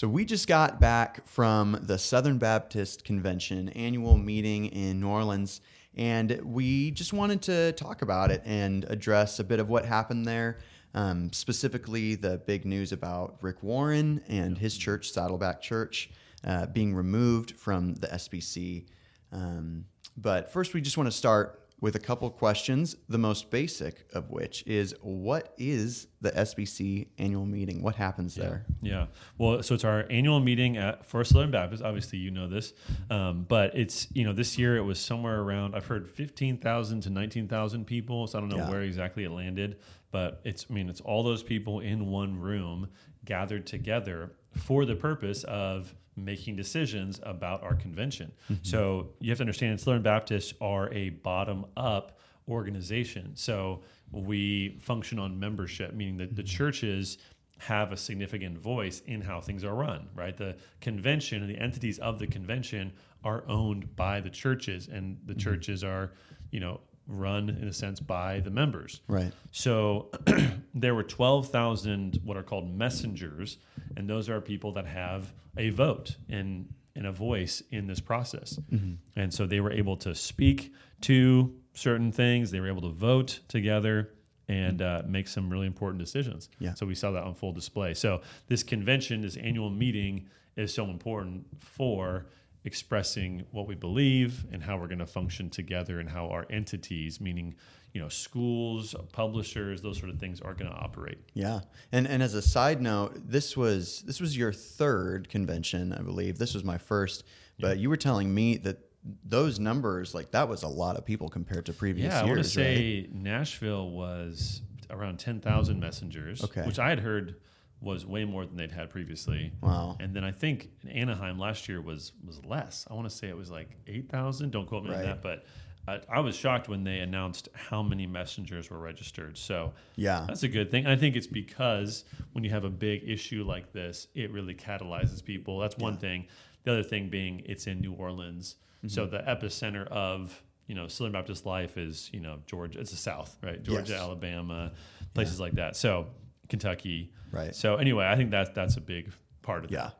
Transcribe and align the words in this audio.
So 0.00 0.08
we 0.08 0.24
just 0.24 0.48
got 0.48 0.80
back 0.80 1.26
from 1.26 1.78
the 1.82 1.98
Southern 1.98 2.38
Baptist 2.38 3.04
Convention 3.04 3.68
annual 3.68 4.16
meeting 4.16 4.64
in 4.64 4.98
New 4.98 5.08
Orleans, 5.08 5.60
and 5.94 6.40
we 6.42 6.90
just 6.90 7.12
wanted 7.12 7.42
to 7.42 7.72
talk 7.72 8.00
about 8.00 8.30
it 8.30 8.40
and 8.46 8.86
address 8.88 9.40
a 9.40 9.44
bit 9.44 9.60
of 9.60 9.68
what 9.68 9.84
happened 9.84 10.24
there. 10.24 10.60
Um, 10.94 11.30
specifically, 11.34 12.14
the 12.14 12.38
big 12.38 12.64
news 12.64 12.92
about 12.92 13.36
Rick 13.42 13.62
Warren 13.62 14.22
and 14.26 14.56
his 14.56 14.78
church, 14.78 15.12
Saddleback 15.12 15.60
Church, 15.60 16.08
uh, 16.46 16.64
being 16.64 16.94
removed 16.94 17.50
from 17.50 17.92
the 17.96 18.06
SBC. 18.06 18.86
Um, 19.32 19.84
but 20.16 20.50
first, 20.50 20.72
we 20.72 20.80
just 20.80 20.96
want 20.96 21.08
to 21.08 21.14
start 21.14 21.59
with 21.80 21.96
a 21.96 21.98
couple 21.98 22.28
questions, 22.30 22.96
the 23.08 23.18
most 23.18 23.50
basic 23.50 24.06
of 24.12 24.30
which 24.30 24.62
is 24.66 24.94
what 25.00 25.54
is 25.56 26.08
the 26.20 26.30
SBC 26.30 27.08
annual 27.18 27.46
meeting? 27.46 27.82
What 27.82 27.96
happens 27.96 28.36
yeah. 28.36 28.42
there? 28.42 28.66
Yeah. 28.82 29.06
Well, 29.38 29.62
so 29.62 29.74
it's 29.74 29.84
our 29.84 30.04
annual 30.10 30.40
meeting 30.40 30.76
at 30.76 31.06
First 31.06 31.32
Southern 31.32 31.50
Baptist. 31.50 31.82
Obviously, 31.82 32.18
you 32.18 32.30
know 32.30 32.48
this, 32.48 32.74
um, 33.08 33.46
but 33.48 33.74
it's, 33.76 34.08
you 34.12 34.24
know, 34.24 34.32
this 34.32 34.58
year 34.58 34.76
it 34.76 34.82
was 34.82 35.00
somewhere 35.00 35.40
around, 35.40 35.74
I've 35.74 35.86
heard 35.86 36.08
15,000 36.08 37.00
to 37.02 37.10
19,000 37.10 37.86
people. 37.86 38.26
So 38.26 38.38
I 38.38 38.40
don't 38.40 38.50
know 38.50 38.58
yeah. 38.58 38.70
where 38.70 38.82
exactly 38.82 39.24
it 39.24 39.30
landed, 39.30 39.78
but 40.10 40.40
it's, 40.44 40.66
I 40.68 40.74
mean, 40.74 40.90
it's 40.90 41.00
all 41.00 41.22
those 41.22 41.42
people 41.42 41.80
in 41.80 42.06
one 42.06 42.38
room 42.38 42.88
gathered 43.24 43.66
together 43.66 44.32
for 44.52 44.84
the 44.84 44.96
purpose 44.96 45.44
of 45.44 45.94
making 46.24 46.56
decisions 46.56 47.20
about 47.22 47.62
our 47.62 47.74
convention. 47.74 48.32
Mm-hmm. 48.44 48.62
So 48.62 49.10
you 49.20 49.30
have 49.30 49.38
to 49.38 49.42
understand 49.42 49.80
Southern 49.80 50.02
Baptists 50.02 50.54
are 50.60 50.92
a 50.92 51.10
bottom 51.10 51.66
up 51.76 52.18
organization. 52.48 53.32
So 53.34 53.82
we 54.12 54.78
function 54.80 55.18
on 55.18 55.38
membership, 55.38 55.94
meaning 55.94 56.16
that 56.18 56.36
the 56.36 56.42
mm-hmm. 56.42 56.56
churches 56.56 57.18
have 57.58 57.92
a 57.92 57.96
significant 57.96 58.58
voice 58.58 59.02
in 59.06 59.20
how 59.20 59.40
things 59.40 59.64
are 59.64 59.74
run, 59.74 60.08
right? 60.14 60.36
The 60.36 60.56
convention 60.80 61.42
and 61.42 61.50
the 61.50 61.58
entities 61.58 61.98
of 61.98 62.18
the 62.18 62.26
convention 62.26 62.92
are 63.22 63.44
owned 63.48 63.94
by 63.96 64.20
the 64.20 64.30
churches, 64.30 64.88
and 64.88 65.18
the 65.26 65.34
mm-hmm. 65.34 65.40
churches 65.40 65.84
are, 65.84 66.12
you 66.50 66.60
know, 66.60 66.80
run 67.10 67.48
in 67.48 67.68
a 67.68 67.72
sense 67.72 68.00
by 68.00 68.40
the 68.40 68.50
members. 68.50 69.00
Right. 69.08 69.32
So 69.50 70.10
there 70.74 70.94
were 70.94 71.02
12,000 71.02 72.20
what 72.24 72.36
are 72.36 72.42
called 72.42 72.72
messengers, 72.72 73.58
and 73.96 74.08
those 74.08 74.28
are 74.28 74.40
people 74.40 74.72
that 74.72 74.86
have 74.86 75.32
a 75.56 75.70
vote 75.70 76.16
and, 76.28 76.72
and 76.94 77.06
a 77.06 77.12
voice 77.12 77.62
in 77.70 77.86
this 77.86 78.00
process. 78.00 78.58
Mm-hmm. 78.72 78.94
And 79.16 79.34
so 79.34 79.46
they 79.46 79.60
were 79.60 79.72
able 79.72 79.96
to 79.98 80.14
speak 80.14 80.72
to 81.02 81.54
certain 81.74 82.12
things, 82.12 82.50
they 82.50 82.60
were 82.60 82.68
able 82.68 82.82
to 82.82 82.90
vote 82.90 83.40
together 83.48 84.10
and 84.48 84.82
uh, 84.82 85.02
make 85.06 85.28
some 85.28 85.48
really 85.48 85.66
important 85.66 86.00
decisions. 86.00 86.48
Yeah. 86.58 86.74
So 86.74 86.84
we 86.84 86.96
saw 86.96 87.12
that 87.12 87.22
on 87.22 87.34
full 87.34 87.52
display. 87.52 87.94
So 87.94 88.20
this 88.48 88.64
convention, 88.64 89.22
this 89.22 89.36
annual 89.36 89.70
meeting, 89.70 90.28
is 90.56 90.74
so 90.74 90.86
important 90.86 91.46
for 91.60 92.26
expressing 92.64 93.44
what 93.52 93.66
we 93.66 93.74
believe 93.74 94.44
and 94.52 94.62
how 94.62 94.76
we're 94.76 94.86
going 94.86 94.98
to 94.98 95.06
function 95.06 95.48
together 95.48 95.98
and 95.98 96.10
how 96.10 96.28
our 96.28 96.46
entities 96.50 97.20
meaning 97.20 97.54
you 97.92 98.00
know 98.00 98.08
schools 98.08 98.94
publishers 99.12 99.80
those 99.82 99.98
sort 99.98 100.10
of 100.10 100.18
things 100.18 100.40
are 100.40 100.54
going 100.54 100.70
to 100.70 100.76
operate 100.76 101.18
yeah 101.32 101.60
and 101.90 102.06
and 102.06 102.22
as 102.22 102.34
a 102.34 102.42
side 102.42 102.80
note 102.82 103.12
this 103.14 103.56
was 103.56 104.02
this 104.02 104.20
was 104.20 104.36
your 104.36 104.52
third 104.52 105.28
convention 105.28 105.92
i 105.92 106.02
believe 106.02 106.38
this 106.38 106.54
was 106.54 106.62
my 106.62 106.76
first 106.76 107.24
but 107.58 107.76
yeah. 107.76 107.82
you 107.82 107.88
were 107.88 107.96
telling 107.96 108.32
me 108.32 108.56
that 108.56 108.78
those 109.24 109.58
numbers 109.58 110.14
like 110.14 110.30
that 110.32 110.48
was 110.48 110.62
a 110.62 110.68
lot 110.68 110.96
of 110.96 111.04
people 111.04 111.28
compared 111.28 111.64
to 111.64 111.72
previous 111.72 112.12
yeah, 112.12 112.24
years 112.24 112.28
i 112.28 112.30
want 112.30 112.38
to 112.38 112.48
say 112.48 113.00
right? 113.00 113.14
nashville 113.14 113.90
was 113.90 114.60
around 114.90 115.18
10,000 115.18 115.80
messengers 115.80 116.44
okay. 116.44 116.62
which 116.62 116.78
i 116.78 116.90
had 116.90 117.00
heard 117.00 117.36
was 117.80 118.04
way 118.04 118.24
more 118.24 118.44
than 118.44 118.56
they'd 118.56 118.72
had 118.72 118.90
previously. 118.90 119.52
Wow. 119.62 119.96
And 119.98 120.14
then 120.14 120.22
I 120.22 120.32
think 120.32 120.70
Anaheim 120.88 121.38
last 121.38 121.68
year 121.68 121.80
was 121.80 122.12
was 122.26 122.44
less. 122.44 122.86
I 122.90 122.94
want 122.94 123.08
to 123.08 123.14
say 123.14 123.28
it 123.28 123.36
was 123.36 123.50
like 123.50 123.70
8,000. 123.86 124.50
Don't 124.50 124.66
quote 124.66 124.84
me 124.84 124.90
right. 124.90 124.98
on 124.98 125.02
that, 125.04 125.22
but 125.22 125.44
I, 125.88 126.00
I, 126.08 126.20
was 126.20 126.36
shocked 126.36 126.68
when 126.68 126.84
they 126.84 126.98
announced 126.98 127.48
how 127.54 127.82
many 127.82 128.06
messengers 128.06 128.70
were 128.70 128.78
registered. 128.78 129.38
So 129.38 129.72
yeah, 129.96 130.24
that's 130.28 130.42
a 130.42 130.48
good 130.48 130.70
thing. 130.70 130.84
And 130.84 130.92
I 130.92 130.96
think 130.96 131.16
it's 131.16 131.26
because 131.26 132.04
when 132.32 132.44
you 132.44 132.50
have 132.50 132.64
a 132.64 132.70
big 132.70 133.08
issue 133.08 133.44
like 133.44 133.72
this, 133.72 134.06
it 134.14 134.30
really 134.30 134.54
catalyzes 134.54 135.24
people. 135.24 135.58
That's 135.58 135.76
one 135.78 135.94
yeah. 135.94 136.00
thing. 136.00 136.26
The 136.64 136.72
other 136.72 136.82
thing 136.82 137.08
being 137.08 137.42
it's 137.46 137.66
in 137.66 137.80
New 137.80 137.94
Orleans, 137.94 138.56
mm-hmm. 138.78 138.88
so 138.88 139.06
the 139.06 139.20
epicenter 139.20 139.86
of 139.88 140.42
you 140.66 140.74
know 140.74 140.86
Southern 140.86 141.12
Baptist 141.12 141.46
life 141.46 141.78
is 141.78 142.10
you 142.12 142.20
know 142.20 142.40
Georgia. 142.46 142.78
It's 142.78 142.90
the 142.90 142.98
South, 142.98 143.36
right? 143.42 143.62
Georgia, 143.62 143.92
yes. 143.92 144.00
Alabama, 144.00 144.72
places 145.14 145.38
yeah. 145.38 145.44
like 145.44 145.54
that. 145.54 145.76
So 145.76 146.08
Kentucky. 146.48 147.12
Right. 147.32 147.54
So 147.54 147.76
anyway, 147.76 148.06
I 148.06 148.16
think 148.16 148.30
that's 148.30 148.50
that's 148.50 148.76
a 148.76 148.80
big 148.80 149.12
part 149.42 149.64
of 149.64 149.70
it. 149.70 149.74
yeah. 149.74 149.84
that. 149.84 149.94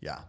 Yeah. 0.00 0.20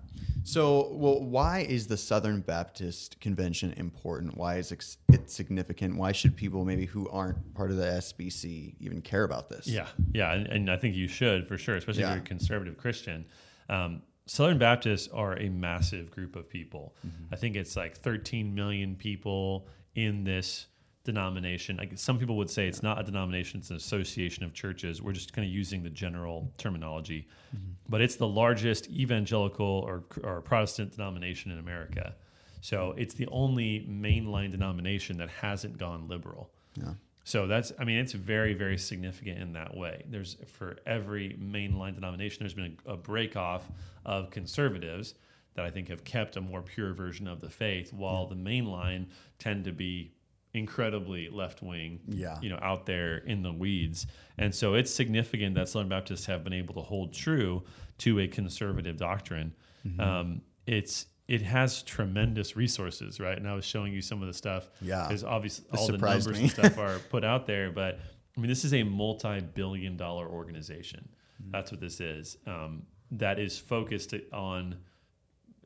So, 0.43 0.93
well, 0.93 1.21
why 1.21 1.61
is 1.61 1.87
the 1.87 1.97
Southern 1.97 2.41
Baptist 2.41 3.19
Convention 3.19 3.73
important? 3.77 4.37
Why 4.37 4.57
is 4.57 4.71
it 4.71 5.29
significant? 5.29 5.97
Why 5.97 6.11
should 6.11 6.35
people 6.35 6.65
maybe 6.65 6.85
who 6.85 7.09
aren't 7.09 7.53
part 7.55 7.71
of 7.71 7.77
the 7.77 7.85
SBC 7.85 8.75
even 8.79 9.01
care 9.01 9.23
about 9.23 9.49
this? 9.49 9.67
Yeah, 9.67 9.87
yeah, 10.13 10.33
and, 10.33 10.47
and 10.47 10.69
I 10.69 10.77
think 10.77 10.95
you 10.95 11.07
should 11.07 11.47
for 11.47 11.57
sure, 11.57 11.75
especially 11.75 12.03
yeah. 12.03 12.09
if 12.09 12.15
you're 12.15 12.23
a 12.23 12.27
conservative 12.27 12.77
Christian. 12.77 13.25
Um, 13.69 14.03
Southern 14.27 14.59
Baptists 14.59 15.07
are 15.07 15.37
a 15.37 15.49
massive 15.49 16.11
group 16.11 16.35
of 16.35 16.47
people. 16.47 16.95
Mm-hmm. 17.05 17.33
I 17.33 17.37
think 17.37 17.55
it's 17.55 17.75
like 17.75 17.97
13 17.97 18.53
million 18.53 18.95
people 18.95 19.67
in 19.95 20.23
this 20.23 20.67
denomination. 21.05 21.77
Like 21.77 21.93
some 21.95 22.19
people 22.19 22.35
would 22.35 22.49
say 22.49 22.67
it's 22.67 22.83
not 22.83 22.99
a 22.99 23.03
denomination, 23.03 23.61
it's 23.61 23.69
an 23.69 23.77
association 23.77 24.43
of 24.43 24.53
churches. 24.53 25.01
We're 25.01 25.13
just 25.13 25.31
kind 25.31 25.47
of 25.47 25.53
using 25.53 25.81
the 25.83 25.89
general 25.89 26.51
terminology. 26.57 27.27
Mm-hmm. 27.55 27.71
But 27.87 28.01
it's 28.01 28.17
the 28.17 28.27
largest 28.27 28.89
evangelical 28.89 29.65
or, 29.65 30.03
or 30.23 30.41
Protestant 30.41 30.91
denomination 30.91 31.51
in 31.51 31.59
America. 31.59 32.15
So 32.59 32.93
it's 32.97 33.13
the 33.13 33.27
only 33.27 33.87
mainline 33.89 34.51
denomination 34.51 35.17
that 35.19 35.29
hasn't 35.29 35.77
gone 35.77 36.07
liberal. 36.07 36.49
Yeah. 36.73 36.93
So 37.23 37.47
that's, 37.47 37.71
I 37.79 37.85
mean, 37.85 37.97
it's 37.97 38.13
very, 38.13 38.53
very 38.53 38.77
significant 38.77 39.39
in 39.39 39.53
that 39.53 39.75
way. 39.75 40.03
There's 40.09 40.37
for 40.47 40.77
every 40.85 41.37
mainline 41.41 41.95
denomination, 41.95 42.39
there's 42.41 42.53
been 42.53 42.77
a, 42.85 42.93
a 42.93 42.97
break 42.97 43.35
off 43.35 43.63
of 44.05 44.29
conservatives 44.29 45.15
that 45.55 45.63
I 45.63 45.69
think 45.69 45.87
have 45.87 46.03
kept 46.03 46.35
a 46.35 46.41
more 46.41 46.61
pure 46.61 46.93
version 46.93 47.27
of 47.27 47.39
the 47.39 47.49
faith, 47.49 47.93
while 47.93 48.27
yeah. 48.29 48.35
the 48.35 48.41
mainline 48.41 49.07
tend 49.39 49.63
to 49.63 49.71
be 49.71 50.11
incredibly 50.55 51.29
left 51.29 51.61
wing, 51.61 51.99
yeah. 52.07 52.39
you 52.41 52.49
know, 52.49 52.57
out 52.61 52.85
there 52.85 53.17
in 53.17 53.43
the 53.43 53.51
weeds. 53.51 54.07
And 54.37 54.55
so 54.55 54.73
it's 54.73 54.89
significant 54.89 55.55
that 55.55 55.67
Southern 55.67 55.89
Baptists 55.89 56.25
have 56.27 56.43
been 56.43 56.53
able 56.53 56.73
to 56.75 56.81
hold 56.81 57.13
true 57.13 57.63
to 57.99 58.19
a 58.19 58.27
conservative 58.27 58.95
doctrine. 58.95 59.53
Mm-hmm. 59.85 59.99
Um, 59.99 60.41
it's 60.65 61.07
it 61.27 61.41
has 61.41 61.83
tremendous 61.83 62.55
resources, 62.55 63.19
right? 63.19 63.37
And 63.37 63.47
I 63.47 63.55
was 63.55 63.65
showing 63.65 63.91
you 63.91 64.01
some 64.01 64.21
of 64.21 64.27
the 64.27 64.33
stuff. 64.33 64.69
Yeah, 64.81 65.05
because 65.07 65.23
obviously 65.23 65.65
all 65.75 65.87
the 65.87 65.97
numbers 65.97 66.39
and 66.39 66.49
stuff 66.49 66.77
are 66.77 66.99
put 67.09 67.25
out 67.25 67.47
there, 67.47 67.71
but 67.71 67.99
I 68.37 68.41
mean, 68.41 68.49
this 68.49 68.63
is 68.63 68.73
a 68.73 68.83
multi-billion-dollar 68.83 70.27
organization. 70.27 71.09
Mm-hmm. 71.41 71.51
That's 71.51 71.71
what 71.71 71.81
this 71.81 71.99
is. 71.99 72.37
Um, 72.47 72.83
that 73.11 73.39
is 73.39 73.57
focused 73.57 74.13
on 74.33 74.77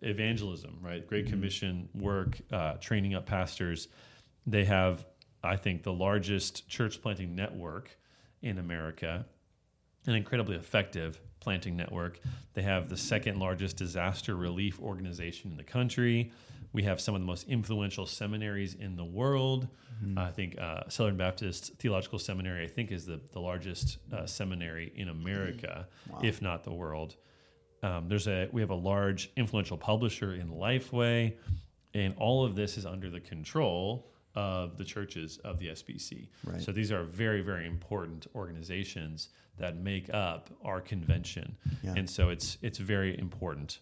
evangelism, 0.01 0.77
right? 0.81 1.05
Great 1.05 1.25
mm-hmm. 1.25 1.33
Commission 1.33 1.89
work, 1.93 2.39
uh, 2.51 2.73
training 2.75 3.15
up 3.15 3.25
pastors 3.25 3.87
they 4.49 4.65
have, 4.65 5.05
I 5.43 5.55
think, 5.55 5.83
the 5.83 5.93
largest 5.93 6.67
church 6.67 7.01
planting 7.01 7.35
network 7.35 7.97
in 8.41 8.57
America, 8.57 9.25
an 10.07 10.15
incredibly 10.15 10.55
effective 10.55 11.19
planting 11.39 11.77
network. 11.77 12.19
They 12.53 12.63
have 12.63 12.89
the 12.89 12.97
second 12.97 13.39
largest 13.39 13.77
disaster 13.77 14.35
relief 14.35 14.79
organization 14.81 15.51
in 15.51 15.57
the 15.57 15.63
country. 15.63 16.31
We 16.73 16.83
have 16.83 17.01
some 17.01 17.15
of 17.15 17.21
the 17.21 17.27
most 17.27 17.47
influential 17.47 18.05
seminaries 18.05 18.73
in 18.75 18.95
the 18.95 19.05
world. 19.05 19.67
Mm-hmm. 20.03 20.17
I 20.17 20.31
think 20.31 20.59
uh, 20.59 20.81
Southern 20.87 21.17
Baptist 21.17 21.75
Theological 21.79 22.19
Seminary, 22.19 22.63
I 22.63 22.67
think, 22.67 22.91
is 22.91 23.05
the, 23.05 23.19
the 23.31 23.39
largest 23.39 23.97
uh, 24.13 24.25
seminary 24.25 24.91
in 24.95 25.09
America, 25.09 25.87
wow. 26.09 26.19
if 26.23 26.41
not 26.41 26.63
the 26.63 26.73
world. 26.73 27.15
Um, 27.81 28.07
there's 28.07 28.27
a 28.27 28.49
we 28.51 28.61
have 28.61 28.71
a 28.71 28.75
large 28.75 29.31
influential 29.37 29.77
publisher 29.77 30.33
in 30.33 30.49
Lifeway, 30.49 31.35
and 31.93 32.13
all 32.17 32.43
of 32.45 32.55
this 32.55 32.77
is 32.77 32.85
under 32.85 33.09
the 33.09 33.21
control 33.21 34.09
of 34.35 34.77
the 34.77 34.83
churches 34.83 35.37
of 35.39 35.59
the 35.59 35.67
SBC. 35.67 36.27
Right. 36.43 36.61
So 36.61 36.71
these 36.71 36.91
are 36.91 37.03
very, 37.03 37.41
very 37.41 37.65
important 37.65 38.27
organizations 38.35 39.29
that 39.57 39.77
make 39.77 40.13
up 40.13 40.49
our 40.63 40.79
convention, 40.79 41.57
yeah. 41.83 41.93
and 41.97 42.09
so 42.09 42.29
it's 42.29 42.57
it's 42.61 42.77
very 42.77 43.17
important. 43.17 43.79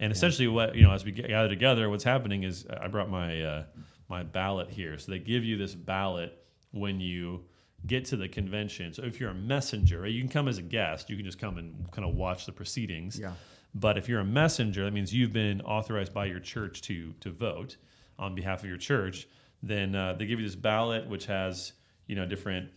And 0.00 0.10
yeah. 0.10 0.16
essentially, 0.16 0.48
what 0.48 0.74
you 0.74 0.82
know, 0.82 0.92
as 0.92 1.04
we 1.04 1.12
gather 1.12 1.48
together, 1.48 1.88
what's 1.88 2.04
happening 2.04 2.42
is 2.42 2.66
I 2.80 2.88
brought 2.88 3.08
my 3.08 3.42
uh, 3.42 3.64
my 4.08 4.22
ballot 4.22 4.70
here. 4.70 4.98
So 4.98 5.12
they 5.12 5.18
give 5.18 5.44
you 5.44 5.56
this 5.56 5.74
ballot 5.74 6.38
when 6.72 7.00
you 7.00 7.44
get 7.86 8.04
to 8.06 8.16
the 8.16 8.28
convention. 8.28 8.92
So 8.92 9.02
if 9.02 9.20
you're 9.20 9.30
a 9.30 9.34
messenger, 9.34 10.06
you 10.06 10.20
can 10.20 10.30
come 10.30 10.48
as 10.48 10.58
a 10.58 10.62
guest. 10.62 11.10
You 11.10 11.16
can 11.16 11.24
just 11.24 11.38
come 11.38 11.58
and 11.58 11.90
kind 11.90 12.06
of 12.06 12.14
watch 12.14 12.46
the 12.46 12.52
proceedings. 12.52 13.18
Yeah. 13.18 13.32
But 13.74 13.98
if 13.98 14.08
you're 14.08 14.20
a 14.20 14.24
messenger, 14.24 14.84
that 14.84 14.92
means 14.92 15.12
you've 15.12 15.32
been 15.32 15.60
authorized 15.62 16.12
by 16.12 16.26
your 16.26 16.40
church 16.40 16.82
to 16.82 17.12
to 17.20 17.30
vote 17.30 17.76
on 18.18 18.34
behalf 18.34 18.62
of 18.62 18.68
your 18.68 18.78
church 18.78 19.26
then 19.68 19.94
uh, 19.94 20.12
they 20.14 20.26
give 20.26 20.38
you 20.40 20.46
this 20.46 20.56
ballot 20.56 21.06
which 21.08 21.26
has 21.26 21.72
you 22.06 22.14
know 22.16 22.26
different 22.26 22.68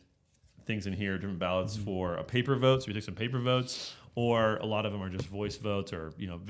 things 0.65 0.85
in 0.87 0.93
here, 0.93 1.17
different 1.17 1.39
ballots 1.39 1.75
mm-hmm. 1.75 1.85
for 1.85 2.15
a 2.15 2.23
paper 2.23 2.55
vote. 2.55 2.83
So 2.83 2.87
you 2.89 2.93
take 2.93 3.03
some 3.03 3.15
paper 3.15 3.39
votes, 3.39 3.93
or 4.15 4.57
a 4.57 4.65
lot 4.65 4.85
of 4.85 4.91
them 4.91 5.01
are 5.01 5.09
just 5.09 5.25
voice 5.27 5.55
votes 5.57 5.93
or 5.93 6.13
you 6.17 6.27
know 6.27 6.41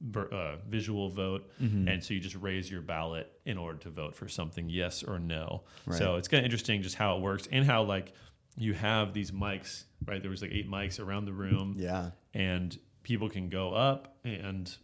v- 0.00 0.20
uh, 0.32 0.56
visual 0.68 1.08
vote, 1.08 1.50
Mm-hmm. 1.60 1.88
and 1.88 2.02
so 2.04 2.14
you 2.14 2.20
just 2.20 2.36
raise 2.36 2.70
your 2.70 2.80
ballot 2.82 3.30
in 3.44 3.58
order 3.58 3.78
to 3.80 3.90
vote 3.90 4.14
for 4.14 4.28
something, 4.28 4.68
yes 4.68 5.02
or 5.02 5.18
no. 5.18 5.64
Right. 5.86 5.98
So 5.98 6.16
it's 6.16 6.28
kind 6.28 6.40
of 6.40 6.44
interesting 6.44 6.82
just 6.82 6.94
how 6.96 7.16
it 7.16 7.22
works 7.22 7.48
and 7.50 7.64
how 7.64 7.82
like 7.82 8.12
you 8.56 8.72
have 8.74 9.12
these 9.12 9.32
mics, 9.32 9.84
right? 10.06 10.22
There 10.22 10.30
was 10.30 10.42
like 10.42 10.52
eight 10.52 10.70
mics 10.70 10.98
around 11.04 11.24
the 11.26 11.32
room, 11.32 11.74
Yeah. 11.76 12.10
and 12.34 12.76
people 13.02 13.28
can 13.28 13.48
go 13.48 13.72
up 13.74 14.16
and 14.24 14.74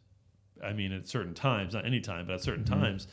I 0.63 0.73
mean 0.75 0.93
at 0.93 1.09
certain 1.09 1.35
times, 1.35 1.75
not 1.75 1.87
any 1.87 2.01
time, 2.01 2.27
but 2.27 2.35
at 2.35 2.41
certain 2.43 2.65
Mm-hmm. 2.65 2.81
times, 2.83 3.07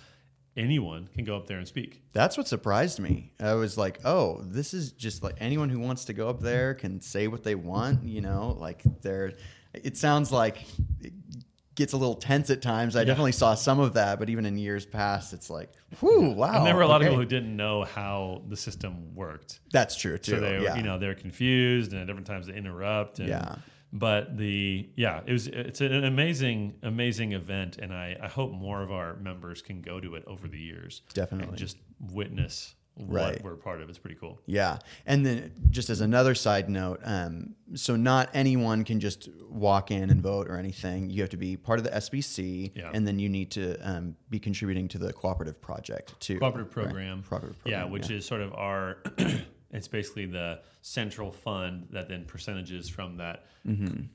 anyone 0.60 1.10
can 1.16 1.24
go 1.24 1.36
up 1.36 1.48
there 1.48 1.58
and 1.58 1.68
speak. 1.68 2.04
That's 2.12 2.38
what 2.38 2.48
surprised 2.48 3.00
me. 3.00 3.32
I 3.40 3.54
was 3.54 3.78
like, 3.78 4.00
oh, 4.04 4.42
this 4.44 4.74
is 4.74 4.92
just 4.92 5.24
like 5.24 5.36
anyone 5.40 5.70
who 5.70 5.80
wants 5.80 6.06
to 6.06 6.14
go 6.14 6.30
up 6.30 6.42
there 6.42 6.74
can 6.74 7.02
say 7.02 7.28
what 7.28 7.44
they 7.44 7.56
want, 7.56 8.04
you 8.04 8.22
know, 8.22 8.56
like 8.60 8.84
they're, 9.02 9.34
it 9.74 9.98
sounds 9.98 10.32
like 10.32 10.66
it 11.00 11.14
gets 11.76 11.94
a 11.94 11.98
little 11.98 12.16
tense 12.16 12.50
at 12.50 12.62
times. 12.62 12.98
I 12.98 13.06
definitely 13.06 13.32
saw 13.32 13.56
some 13.56 13.80
of 13.80 13.94
that, 13.94 14.20
but 14.20 14.30
even 14.30 14.46
in 14.46 14.58
years 14.58 14.86
past, 14.86 15.32
it's 15.32 15.50
like, 15.50 15.72
whew, 16.02 16.32
wow. 16.32 16.58
and 16.58 16.66
there 16.68 16.76
were 16.76 16.82
a 16.82 16.88
lot 16.88 17.02
of 17.02 17.08
people 17.08 17.18
who 17.18 17.26
didn't 17.26 17.56
know 17.56 17.86
how 17.86 18.42
the 18.50 18.58
system 18.58 19.16
worked. 19.16 19.62
That's 19.72 19.96
true 19.96 20.18
too. 20.18 20.32
So 20.32 20.40
they, 20.42 20.58
were, 20.58 20.64
yeah. 20.64 20.76
you 20.76 20.84
know, 20.84 21.00
they're 21.00 21.16
confused, 21.16 21.94
and 21.94 22.02
at 22.02 22.08
different 22.08 22.28
times 22.28 22.48
they 22.48 22.54
interrupt. 22.54 23.20
And, 23.20 23.30
Yeah. 23.30 23.56
But 23.92 24.38
the 24.38 24.88
yeah, 24.96 25.22
it 25.26 25.32
was 25.34 25.48
it's 25.48 25.82
an 25.82 26.04
amazing 26.04 26.76
amazing 26.84 27.32
event, 27.34 27.78
and 27.80 27.92
I 27.94 28.16
I 28.22 28.28
hope 28.28 28.52
more 28.52 28.82
of 28.84 28.92
our 28.92 29.16
members 29.16 29.62
can 29.62 29.82
go 29.82 30.00
to 30.00 30.16
it 30.16 30.24
over 30.28 30.48
the 30.48 30.60
years. 30.60 31.02
Definitely. 31.14 31.50
and 31.50 31.58
just 31.58 31.78
witness 32.00 32.76
what 32.96 33.16
Right. 33.34 33.44
we're 33.44 33.56
part 33.56 33.82
of. 33.82 33.88
It's 33.90 33.98
pretty 33.98 34.18
cool. 34.20 34.42
Yeah. 34.46 34.80
And 35.06 35.26
then 35.26 35.54
just 35.70 35.90
as 35.90 36.02
another 36.02 36.36
side 36.36 36.70
note, 36.70 37.00
um, 37.06 37.56
so 37.74 37.96
not 37.96 38.30
anyone 38.34 38.84
can 38.84 39.00
just 39.00 39.30
walk 39.50 39.90
in 39.90 40.10
and 40.10 40.22
vote 40.22 40.50
or 40.50 40.58
anything. 40.58 41.10
You 41.10 41.22
have 41.22 41.30
to 41.30 41.38
be 41.38 41.56
part 41.56 41.80
of 41.80 41.86
the 41.86 41.92
SBC 41.96 42.74
Yeah. 42.76 42.92
and 42.94 43.08
then 43.08 43.18
you 43.18 43.30
need 43.30 43.52
to 43.52 43.78
um, 43.90 44.18
be 44.30 44.38
contributing 44.38 44.90
to 44.90 44.98
the 44.98 45.14
cooperative 45.14 45.62
project 45.62 46.20
too. 46.20 46.40
cooperative 46.40 46.76
right? 46.76 46.84
program. 46.88 47.24
Cooperative 47.24 47.58
Yeah, 47.66 47.80
program, 47.84 47.92
which 47.94 48.12
is 48.12 48.26
sort 48.26 48.42
of 48.42 48.54
our. 48.54 48.98
It's 49.72 49.88
basically 49.88 50.26
the 50.26 50.60
central 50.82 51.32
fund 51.32 51.88
that 51.92 52.08
then 52.10 52.26
percentages 52.26 52.90
from 52.90 53.18
that, 53.18 53.46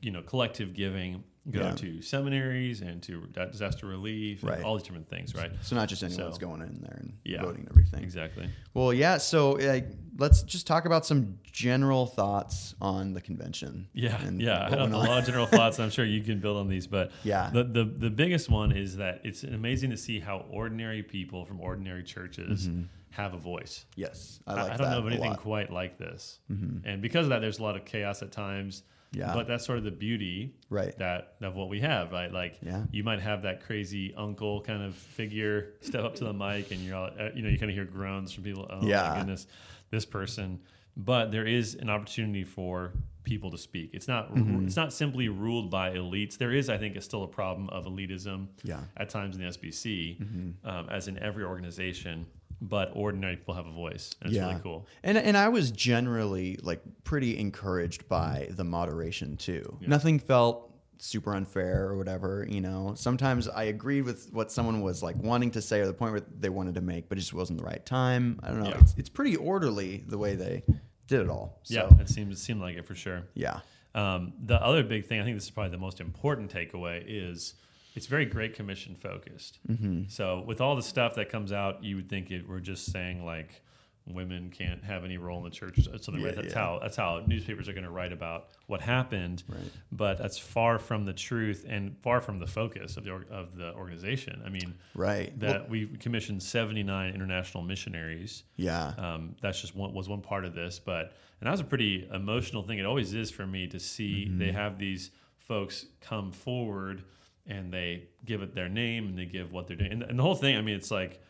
you 0.00 0.10
know, 0.10 0.22
collective 0.22 0.74
giving 0.74 1.12
go 1.50 1.58
Mm-hmm. 1.60 1.60
Yeah. 1.68 1.74
to 1.74 2.00
seminaries 2.00 2.80
and 2.80 3.02
to 3.02 3.26
disaster 3.26 3.86
relief 3.86 4.42
Right. 4.42 4.56
and 4.56 4.64
all 4.64 4.76
these 4.78 4.84
different 4.84 5.10
things, 5.10 5.34
right? 5.34 5.52
So 5.60 5.76
not 5.76 5.90
just 5.90 6.02
anyone's 6.02 6.36
So- 6.36 6.40
going 6.40 6.62
in 6.62 6.80
there 6.80 6.96
and 7.00 7.12
Yeah, 7.22 7.42
voting 7.42 7.60
and 7.60 7.68
everything. 7.68 8.02
Exactly. 8.02 8.48
Well, 8.72 8.94
yeah. 8.94 9.18
So 9.18 9.58
uh, 9.60 9.80
let's 10.16 10.42
just 10.42 10.66
talk 10.66 10.86
about 10.86 11.04
some 11.04 11.38
general 11.52 12.06
thoughts 12.06 12.74
on 12.80 13.12
the 13.12 13.20
convention. 13.20 13.88
Yeah, 13.92 14.18
yeah. 14.38 14.64
I 14.66 14.70
have 14.70 14.80
a 14.92 14.96
lot 14.96 15.18
of 15.18 15.26
general 15.26 15.44
thoughts. 15.44 15.78
I'm 15.78 15.90
sure 15.96 16.06
you 16.06 16.22
can 16.22 16.40
build 16.40 16.56
on 16.56 16.68
these, 16.68 16.86
but 16.86 17.12
Yeah. 17.24 17.50
the, 17.52 17.62
the 17.64 17.84
the 17.84 18.10
biggest 18.10 18.48
one 18.48 18.72
is 18.72 18.96
that 18.96 19.20
it's 19.22 19.44
amazing 19.44 19.90
to 19.90 19.98
see 19.98 20.20
how 20.20 20.46
ordinary 20.50 21.02
people 21.02 21.44
from 21.44 21.60
ordinary 21.60 22.04
churches 22.04 22.70
have 23.14 23.34
a 23.34 23.38
voice. 23.38 23.84
Yes, 23.96 24.40
I 24.46 24.52
I, 24.52 24.54
like 24.54 24.64
I 24.64 24.76
don't 24.76 24.86
that 24.86 24.90
know 24.92 24.98
of 24.98 25.06
anything. 25.06 25.32
Mm-hmm. 25.32 25.42
quite 25.42 25.70
like 25.72 25.98
this, 25.98 26.38
and 26.48 27.00
because 27.02 27.26
of 27.26 27.30
that, 27.30 27.40
there's 27.40 27.58
a 27.58 27.62
lot 27.62 27.76
of 27.76 27.84
chaos 27.84 28.22
at 28.22 28.32
times. 28.32 28.82
Yeah. 29.16 29.32
but 29.32 29.46
that's 29.46 29.64
sort 29.64 29.78
of 29.78 29.84
the 29.84 29.92
beauty, 29.92 30.56
Right. 30.70 30.92
That 30.98 31.34
of 31.40 31.54
what 31.54 31.68
we 31.68 31.78
have, 31.82 32.10
right? 32.10 32.32
Like, 32.32 32.58
Yeah. 32.60 32.82
you 32.90 33.04
might 33.04 33.20
have 33.20 33.42
that 33.42 33.62
crazy 33.64 34.12
uncle 34.16 34.60
kind 34.62 34.82
of 34.82 34.96
figure 34.96 35.74
step 35.82 36.02
up 36.02 36.16
to 36.16 36.24
the 36.24 36.32
mic, 36.32 36.72
and 36.72 36.80
you're 36.80 36.96
all, 36.96 37.10
uh, 37.16 37.28
you 37.32 37.42
know, 37.42 37.48
you 37.48 37.56
kind 37.56 37.70
of 37.70 37.76
hear 37.76 37.84
groans 37.84 38.32
from 38.32 38.42
people. 38.42 38.66
Oh 38.68 38.84
Yeah. 38.84 39.10
my 39.10 39.18
goodness, 39.18 39.46
this 39.90 40.04
person. 40.04 40.58
But 40.96 41.30
there 41.30 41.46
is 41.46 41.76
an 41.76 41.90
opportunity 41.90 42.42
for 42.42 42.92
people 43.22 43.52
to 43.52 43.58
speak. 43.58 43.90
It's 43.94 44.08
not 44.08 44.34
Mm-hmm. 44.34 44.66
it's 44.66 44.74
not 44.76 44.92
simply 44.92 45.28
ruled 45.28 45.70
by 45.70 45.90
elites. 45.92 46.36
There 46.36 46.50
is, 46.50 46.68
I 46.68 46.76
think, 46.76 46.96
is 46.96 47.04
still 47.04 47.22
a 47.22 47.28
problem 47.28 47.68
of 47.68 47.84
elitism 47.84 48.48
Yeah. 48.64 48.80
at 48.96 49.10
times 49.10 49.36
in 49.36 49.42
the 49.42 49.48
SBC, 49.48 50.18
Mm-hmm. 50.20 50.68
um, 50.68 50.88
as 50.90 51.06
in 51.06 51.18
every 51.20 51.44
organization. 51.44 52.26
But 52.68 52.92
ordinary 52.94 53.36
people 53.36 53.54
have 53.54 53.66
a 53.66 53.72
voice, 53.72 54.14
and 54.20 54.30
it's 54.30 54.40
really 54.40 54.60
cool. 54.62 54.86
And 55.02 55.18
and 55.18 55.36
I 55.36 55.48
was 55.48 55.70
generally 55.70 56.58
like 56.62 56.80
pretty 57.04 57.38
encouraged 57.38 58.08
by 58.08 58.48
the 58.50 58.64
moderation 58.64 59.36
too. 59.36 59.78
Nothing 59.86 60.18
felt 60.18 60.70
super 60.98 61.34
unfair 61.34 61.88
or 61.88 61.96
whatever, 61.98 62.46
you 62.48 62.60
know. 62.60 62.94
Sometimes 62.96 63.48
I 63.48 63.64
agreed 63.64 64.02
with 64.02 64.32
what 64.32 64.50
someone 64.50 64.80
was 64.80 65.02
like 65.02 65.16
wanting 65.16 65.50
to 65.52 65.60
say 65.60 65.80
or 65.80 65.86
the 65.86 65.92
point 65.92 66.12
where 66.12 66.22
they 66.38 66.48
wanted 66.48 66.74
to 66.76 66.80
make, 66.80 67.08
but 67.08 67.18
it 67.18 67.20
just 67.20 67.34
wasn't 67.34 67.58
the 67.58 67.64
right 67.64 67.84
time. 67.84 68.40
I 68.42 68.48
don't 68.48 68.62
know. 68.62 68.70
Yeah. 68.70 68.78
It's, 68.78 68.94
it's 68.96 69.08
pretty 69.10 69.36
orderly 69.36 70.04
the 70.06 70.16
way 70.16 70.34
they 70.36 70.62
did 71.06 71.20
it 71.20 71.28
all. 71.28 71.58
So, 71.64 71.74
Yeah, 71.74 72.00
it 72.00 72.08
seemed 72.08 72.32
it 72.32 72.38
seemed 72.38 72.60
like 72.62 72.76
it 72.76 72.86
for 72.86 72.94
sure. 72.94 73.24
yeah. 73.34 73.60
Um, 73.94 74.32
the 74.42 74.60
other 74.60 74.82
big 74.82 75.06
thing, 75.06 75.20
I 75.20 75.24
think 75.24 75.36
this 75.36 75.44
is 75.44 75.50
probably 75.50 75.70
the 75.70 75.78
most 75.78 76.00
important 76.00 76.52
takeaway, 76.52 77.04
is 77.06 77.54
it's 77.94 78.06
very 78.06 78.24
Great 78.26 78.54
Commission 78.54 78.94
focused. 78.94 79.58
Mm-hmm. 79.68 80.02
So 80.08 80.42
with 80.46 80.60
all 80.60 80.76
the 80.76 80.82
stuff 80.82 81.14
that 81.16 81.28
comes 81.28 81.52
out, 81.52 81.82
you 81.84 81.96
would 81.96 82.08
think 82.08 82.30
it, 82.30 82.48
we're 82.48 82.60
just 82.60 82.90
saying 82.90 83.24
like 83.24 83.62
women 84.06 84.50
can't 84.50 84.84
have 84.84 85.02
any 85.02 85.16
role 85.16 85.38
in 85.38 85.44
the 85.44 85.50
church 85.50 85.78
or 85.78 85.82
something. 85.82 86.18
Yeah, 86.20 86.26
right? 86.26 86.36
That's 86.36 86.48
yeah. 86.48 86.58
how 86.60 86.78
that's 86.82 86.96
how 86.96 87.22
newspapers 87.26 87.68
are 87.68 87.72
going 87.72 87.84
to 87.84 87.90
write 87.90 88.12
about 88.12 88.48
what 88.66 88.80
happened. 88.82 89.42
Right. 89.48 89.60
But 89.92 90.18
that's 90.18 90.36
far 90.36 90.78
from 90.78 91.04
the 91.06 91.14
truth 91.14 91.64
and 91.66 91.96
far 92.02 92.20
from 92.20 92.38
the 92.38 92.46
focus 92.46 92.96
of 92.98 93.04
the 93.04 93.12
of 93.30 93.56
the 93.56 93.72
organization. 93.74 94.42
I 94.44 94.50
mean, 94.50 94.74
Right. 94.94 95.38
that 95.40 95.62
Well, 95.62 95.70
we 95.70 95.86
commissioned 95.86 96.42
seventy 96.42 96.82
nine 96.82 97.14
international 97.14 97.62
missionaries. 97.62 98.42
yeah. 98.56 98.88
Um, 98.98 99.36
that's 99.40 99.60
just 99.60 99.74
one 99.74 99.94
was 99.94 100.08
one 100.08 100.20
part 100.20 100.44
of 100.44 100.54
this, 100.54 100.78
but 100.78 101.14
and 101.40 101.46
that 101.46 101.50
was 101.52 101.60
a 101.60 101.64
pretty 101.64 102.06
emotional 102.12 102.62
thing. 102.62 102.78
It 102.78 102.84
always 102.86 103.14
is 103.14 103.30
for 103.30 103.46
me 103.46 103.68
to 103.68 103.78
see 103.80 104.26
Mm-hmm. 104.26 104.38
they 104.38 104.52
have 104.52 104.78
these 104.78 105.12
folks 105.38 105.86
come 106.00 106.30
forward 106.32 107.04
and 107.46 107.72
they 107.72 108.08
give 108.24 108.42
it 108.42 108.54
their 108.54 108.68
name 108.68 109.08
and 109.08 109.18
they 109.18 109.26
give 109.26 109.52
what 109.52 109.66
they're 109.66 109.76
doing, 109.76 109.92
and, 109.92 110.02
and 110.02 110.18
the 110.18 110.22
whole 110.22 110.34
thing. 110.34 110.56
I 110.56 110.62
mean, 110.62 110.76
it's 110.76 110.90
like 110.90 111.20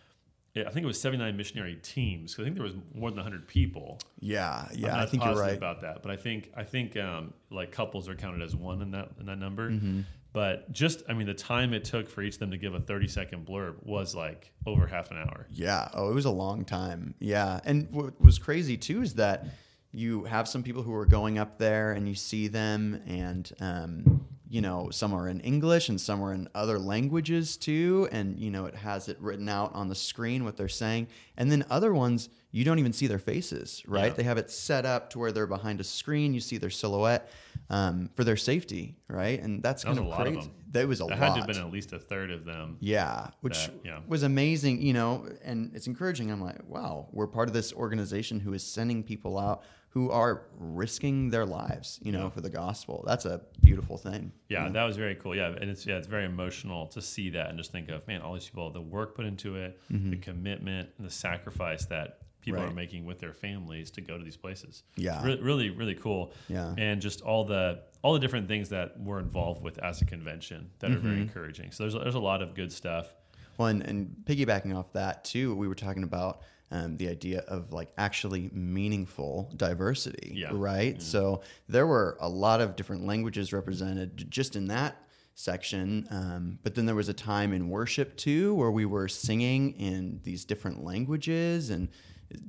I 0.56 0.70
think 0.70 0.84
it 0.84 0.86
was 0.86 1.00
seventy 1.00 1.22
nine 1.22 1.36
missionary 1.36 1.76
teams. 1.82 2.36
I 2.38 2.44
think 2.44 2.54
there 2.54 2.64
was 2.64 2.76
more 2.94 3.10
than 3.10 3.20
hundred 3.20 3.48
people. 3.48 3.98
yeah. 4.20 4.68
Yeah. 4.72 5.00
I 5.00 5.06
think 5.06 5.24
you're 5.24 5.34
right. 5.34 5.56
about 5.56 5.80
that, 5.80 6.02
but 6.02 6.12
I 6.12 6.16
think 6.16 6.52
I 6.56 6.62
think 6.62 6.96
um, 6.96 7.34
like 7.50 7.72
couples 7.72 8.08
are 8.08 8.14
counted 8.14 8.42
as 8.42 8.54
one 8.54 8.80
in 8.80 8.92
that 8.92 9.10
in 9.18 9.26
that 9.26 9.38
number. 9.38 9.70
Mm-hmm. 9.70 10.02
But 10.32 10.70
just 10.72 11.02
I 11.08 11.14
mean, 11.14 11.26
the 11.26 11.34
time 11.34 11.74
it 11.74 11.84
took 11.84 12.08
for 12.08 12.22
each 12.22 12.34
of 12.34 12.40
them 12.40 12.50
to 12.52 12.56
give 12.56 12.74
a 12.74 12.80
thirty 12.80 13.08
second 13.08 13.46
blurb 13.46 13.82
was 13.82 14.14
like 14.14 14.52
over 14.64 14.86
half 14.86 15.10
an 15.10 15.18
hour. 15.18 15.46
Yeah. 15.50 15.88
Oh, 15.92 16.10
it 16.10 16.14
was 16.14 16.24
a 16.24 16.30
long 16.30 16.64
time. 16.64 17.14
Yeah. 17.18 17.60
And 17.64 17.90
what 17.90 18.20
was 18.20 18.38
crazy 18.38 18.76
too 18.76 19.02
is 19.02 19.14
that 19.14 19.46
you 19.90 20.24
have 20.24 20.48
some 20.48 20.62
people 20.62 20.82
who 20.82 20.94
are 20.94 21.06
going 21.06 21.38
up 21.38 21.58
there 21.58 21.92
and 21.92 22.08
you 22.08 22.16
see 22.16 22.48
them 22.48 23.00
and, 23.06 23.52
um, 23.60 24.26
you 24.54 24.60
know, 24.60 24.88
some 24.90 25.12
are 25.12 25.26
in 25.28 25.40
English 25.40 25.88
and 25.88 26.00
some 26.00 26.22
are 26.22 26.32
in 26.32 26.48
other 26.54 26.78
languages 26.78 27.56
too. 27.56 28.08
And, 28.12 28.38
you 28.38 28.52
know, 28.52 28.66
it 28.66 28.76
has 28.76 29.08
it 29.08 29.16
written 29.20 29.48
out 29.48 29.74
on 29.74 29.88
the 29.88 29.96
screen 29.96 30.44
what 30.44 30.56
they're 30.56 30.68
saying. 30.68 31.08
And 31.36 31.50
then 31.50 31.64
other 31.70 31.92
ones, 31.92 32.28
you 32.52 32.64
don't 32.64 32.78
even 32.78 32.92
see 32.92 33.08
their 33.08 33.18
faces, 33.18 33.82
right? 33.88 34.12
Yeah. 34.12 34.16
They 34.18 34.22
have 34.22 34.38
it 34.38 34.48
set 34.52 34.86
up 34.86 35.10
to 35.10 35.18
where 35.18 35.32
they're 35.32 35.48
behind 35.48 35.80
a 35.80 35.84
screen. 35.84 36.34
You 36.34 36.40
see 36.40 36.58
their 36.58 36.70
silhouette 36.70 37.28
um, 37.68 38.10
for 38.14 38.22
their 38.22 38.36
safety, 38.36 38.94
right? 39.08 39.42
And 39.42 39.60
that's 39.60 39.82
That 39.82 39.88
kind 39.88 39.98
of 39.98 40.04
a 40.04 40.08
lot 40.08 40.20
of 40.28 40.34
crazy. 40.34 40.46
them. 40.48 40.56
That 40.70 40.86
was 40.86 41.00
a 41.00 41.04
There 41.06 41.16
lot. 41.16 41.18
had 41.18 41.34
to 41.34 41.40
have 41.40 41.46
been 41.48 41.58
at 41.58 41.72
least 41.72 41.92
a 41.92 41.98
third 41.98 42.30
of 42.30 42.44
them. 42.44 42.76
Yeah, 42.78 43.30
which 43.40 43.58
that, 43.66 43.74
yeah. 43.84 44.00
was 44.06 44.22
amazing, 44.22 44.82
you 44.82 44.92
know, 44.92 45.26
and 45.44 45.74
it's 45.74 45.88
encouraging. 45.88 46.30
I'm 46.30 46.40
like, 46.40 46.60
wow, 46.68 47.08
we're 47.10 47.26
part 47.26 47.48
of 47.48 47.54
this 47.54 47.72
organization 47.72 48.38
who 48.38 48.52
is 48.52 48.62
sending 48.62 49.02
people 49.02 49.36
out 49.36 49.64
who 49.94 50.10
are 50.10 50.42
risking 50.58 51.30
their 51.30 51.46
lives, 51.46 52.00
you 52.02 52.10
know, 52.10 52.24
Yeah. 52.24 52.30
for 52.30 52.40
the 52.40 52.50
gospel. 52.50 53.04
That's 53.06 53.24
a 53.26 53.40
beautiful 53.62 53.96
thing. 53.96 54.32
Yeah, 54.48 54.68
that 54.68 54.82
was 54.84 54.96
very 54.96 55.14
cool. 55.14 55.34
Yeah, 55.36 55.48
and 55.60 55.70
it's 55.70 55.86
yeah, 55.86 55.96
it's 55.98 56.08
very 56.08 56.24
emotional 56.24 56.88
to 56.88 57.00
see 57.00 57.30
that 57.30 57.48
and 57.48 57.56
just 57.56 57.70
think 57.72 57.88
of 57.88 58.06
man, 58.08 58.20
all 58.20 58.34
these 58.34 58.48
people, 58.48 58.70
the 58.70 58.80
work 58.82 59.14
put 59.14 59.24
into 59.24 59.54
it, 59.56 59.80
the 59.88 60.16
commitment, 60.16 60.90
and 60.98 61.06
the 61.06 61.10
sacrifice 61.12 61.86
that 61.86 62.18
people 62.40 62.58
Mm-hmm. 62.58 62.64
Right. 62.66 62.72
are 62.72 62.74
making 62.74 63.04
with 63.06 63.20
their 63.20 63.32
families 63.32 63.90
to 63.92 64.00
go 64.02 64.18
to 64.18 64.24
these 64.24 64.36
places. 64.36 64.82
Yeah. 64.96 65.24
really, 65.24 65.40
really, 65.40 65.70
really 65.70 65.94
cool. 65.94 66.32
Yeah. 66.48 66.74
and 66.76 67.00
just 67.00 67.22
all 67.22 67.44
the 67.44 67.80
all 68.02 68.12
the 68.14 68.20
different 68.20 68.48
things 68.48 68.68
that 68.70 69.00
we're 69.00 69.20
involved 69.20 69.62
with 69.62 69.78
as 69.78 70.02
a 70.02 70.04
convention 70.04 70.70
that 70.80 70.90
are 70.90 70.94
Mm-hmm. 70.96 71.08
very 71.08 71.20
encouraging. 71.20 71.70
So 71.70 71.84
there's 71.84 71.94
there's 71.94 72.16
a 72.16 72.26
lot 72.32 72.42
of 72.42 72.54
good 72.54 72.72
stuff. 72.72 73.14
Well, 73.58 73.68
and, 73.68 73.82
and 73.82 74.16
piggybacking 74.24 74.76
off 74.76 74.92
that 74.94 75.24
too, 75.24 75.54
we 75.54 75.68
were 75.68 75.76
talking 75.76 76.02
about 76.02 76.42
um, 76.74 76.96
the 76.96 77.08
idea 77.08 77.40
of 77.56 77.72
like 77.72 77.90
actually 77.96 78.50
meaningful 78.52 79.52
diversity, 79.56 80.32
Yeah. 80.34 80.50
right? 80.52 81.00
So 81.00 81.40
there 81.68 81.86
were 81.86 82.16
a 82.20 82.28
lot 82.28 82.60
of 82.60 82.74
different 82.76 83.06
languages 83.06 83.52
represented 83.52 84.30
just 84.30 84.56
in 84.56 84.66
that 84.68 84.92
section. 85.36 86.06
Um, 86.10 86.58
but 86.62 86.74
then 86.74 86.86
there 86.86 86.94
was 86.94 87.08
a 87.08 87.14
time 87.32 87.52
in 87.52 87.68
worship 87.68 88.16
too 88.16 88.54
where 88.54 88.70
we 88.70 88.86
were 88.86 89.08
singing 89.08 89.72
in 89.78 90.20
these 90.24 90.44
different 90.44 90.82
languages, 90.84 91.70
and 91.70 91.88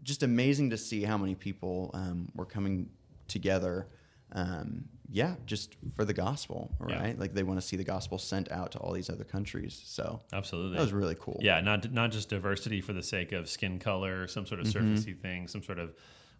just 0.03 0.23
amazing 0.23 0.69
to 0.71 0.77
see 0.77 1.03
how 1.03 1.17
many 1.17 1.35
people 1.35 1.91
um, 1.93 2.29
were 2.35 2.45
coming 2.45 2.89
together. 3.27 3.87
Um, 4.31 4.85
yeah, 5.11 5.35
just 5.45 5.75
for 5.95 6.03
the 6.05 6.13
gospel, 6.13 6.75
Yeah. 6.87 6.99
right? 7.01 7.19
Like 7.19 7.33
they 7.33 7.43
want 7.43 7.59
to 7.61 7.65
see 7.65 7.77
the 7.77 7.83
gospel 7.83 8.17
sent 8.17 8.51
out 8.51 8.71
to 8.73 8.79
all 8.79 8.91
these 8.93 9.09
other 9.09 9.23
countries. 9.23 9.81
So 9.85 10.21
Absolutely, 10.33 10.77
that 10.77 10.81
was 10.83 10.93
really 10.93 11.15
cool. 11.19 11.39
Yeah, 11.41 11.61
not 11.61 11.91
not 11.91 12.11
just 12.11 12.29
diversity 12.29 12.81
for 12.81 12.93
the 12.93 13.03
sake 13.03 13.31
of 13.31 13.47
skin 13.49 13.79
color, 13.79 14.27
some 14.27 14.45
sort 14.45 14.59
of 14.61 14.67
Mm-hmm. 14.67 14.93
surfacey 14.95 15.17
thing, 15.19 15.47
some 15.47 15.63
sort 15.63 15.79
of 15.79 15.93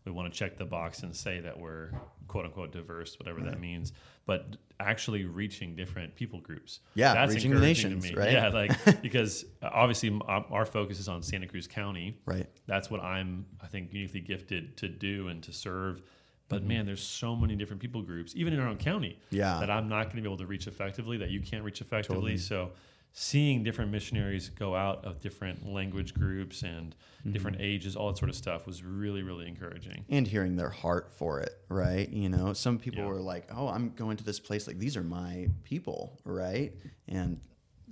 we 0.05 0.11
want 0.11 0.31
to 0.31 0.37
check 0.37 0.57
the 0.57 0.65
box 0.65 1.01
and 1.01 1.15
say 1.15 1.39
that 1.39 1.59
we're 1.59 1.89
quote 2.27 2.45
unquote 2.45 2.71
diverse, 2.71 3.17
whatever 3.17 3.39
right. 3.39 3.49
that 3.51 3.59
means, 3.59 3.91
but 4.27 4.55
actually 4.79 5.25
reaching 5.25 5.75
different 5.75 6.15
people 6.15 6.39
groups. 6.39 6.79
Yeah, 6.93 7.13
that's 7.15 7.33
reaching 7.33 7.59
nations, 7.59 8.13
right? 8.13 8.31
Yeah, 8.33 8.49
like 8.49 8.71
because 9.01 9.45
obviously 9.63 10.19
our 10.27 10.65
focus 10.67 10.99
is 10.99 11.07
on 11.07 11.23
Santa 11.23 11.47
Cruz 11.47 11.67
County. 11.67 12.19
Right. 12.27 12.45
That's 12.67 12.91
what 12.91 13.01
I'm, 13.01 13.47
I 13.63 13.65
think, 13.67 13.93
uniquely 13.93 14.19
gifted 14.21 14.77
to 14.77 14.87
do 14.89 15.27
and 15.27 15.41
to 15.43 15.51
serve. 15.53 16.01
But 16.47 16.59
mm-hmm. 16.59 16.67
man, 16.67 16.85
there's 16.85 17.03
so 17.03 17.35
many 17.35 17.55
different 17.55 17.81
people 17.81 18.01
groups, 18.01 18.33
even 18.35 18.53
in 18.53 18.59
our 18.59 18.67
own 18.67 18.77
county, 18.77 19.19
yeah. 19.31 19.59
that 19.59 19.69
I'm 19.69 19.89
not 19.89 20.03
going 20.03 20.17
to 20.17 20.21
be 20.21 20.27
able 20.27 20.37
to 20.37 20.45
reach 20.45 20.67
effectively, 20.67 21.17
that 21.17 21.29
you 21.29 21.41
can't 21.41 21.63
reach 21.63 21.81
effectively. 21.81 22.15
Totally. 22.15 22.37
So 22.37 22.71
seeing 23.17 23.63
different 23.63 23.91
missionaries 23.91 24.49
go 24.49 24.75
out 24.75 25.05
of 25.05 25.21
different 25.21 25.65
language 25.65 26.13
groups 26.13 26.63
and 26.63 26.93
mm-hmm. 27.21 27.31
different 27.31 27.57
ages, 27.61 27.95
all 27.95 28.09
that 28.09 28.17
sort 28.17 28.29
of 28.29 28.35
stuff 28.35 28.67
was 28.67 28.83
really, 28.83 29.23
really 29.23 29.47
encouraging. 29.47 30.05
And 30.09 30.27
hearing 30.27 30.55
their 30.55 30.69
heart 30.69 31.13
for 31.13 31.39
it, 31.39 31.53
right? 31.69 32.09
You 32.09 32.29
know, 32.29 32.53
some 32.53 32.77
people 32.77 33.03
yeah. 33.03 33.09
were 33.09 33.21
like, 33.21 33.47
oh, 33.55 33.69
I'm 33.69 33.91
going 33.91 34.17
to 34.17 34.23
this 34.23 34.39
place, 34.39 34.67
like, 34.67 34.77
these 34.77 34.97
are 34.97 35.03
my 35.03 35.47
people, 35.63 36.19
right? 36.25 36.73
And 37.07 37.39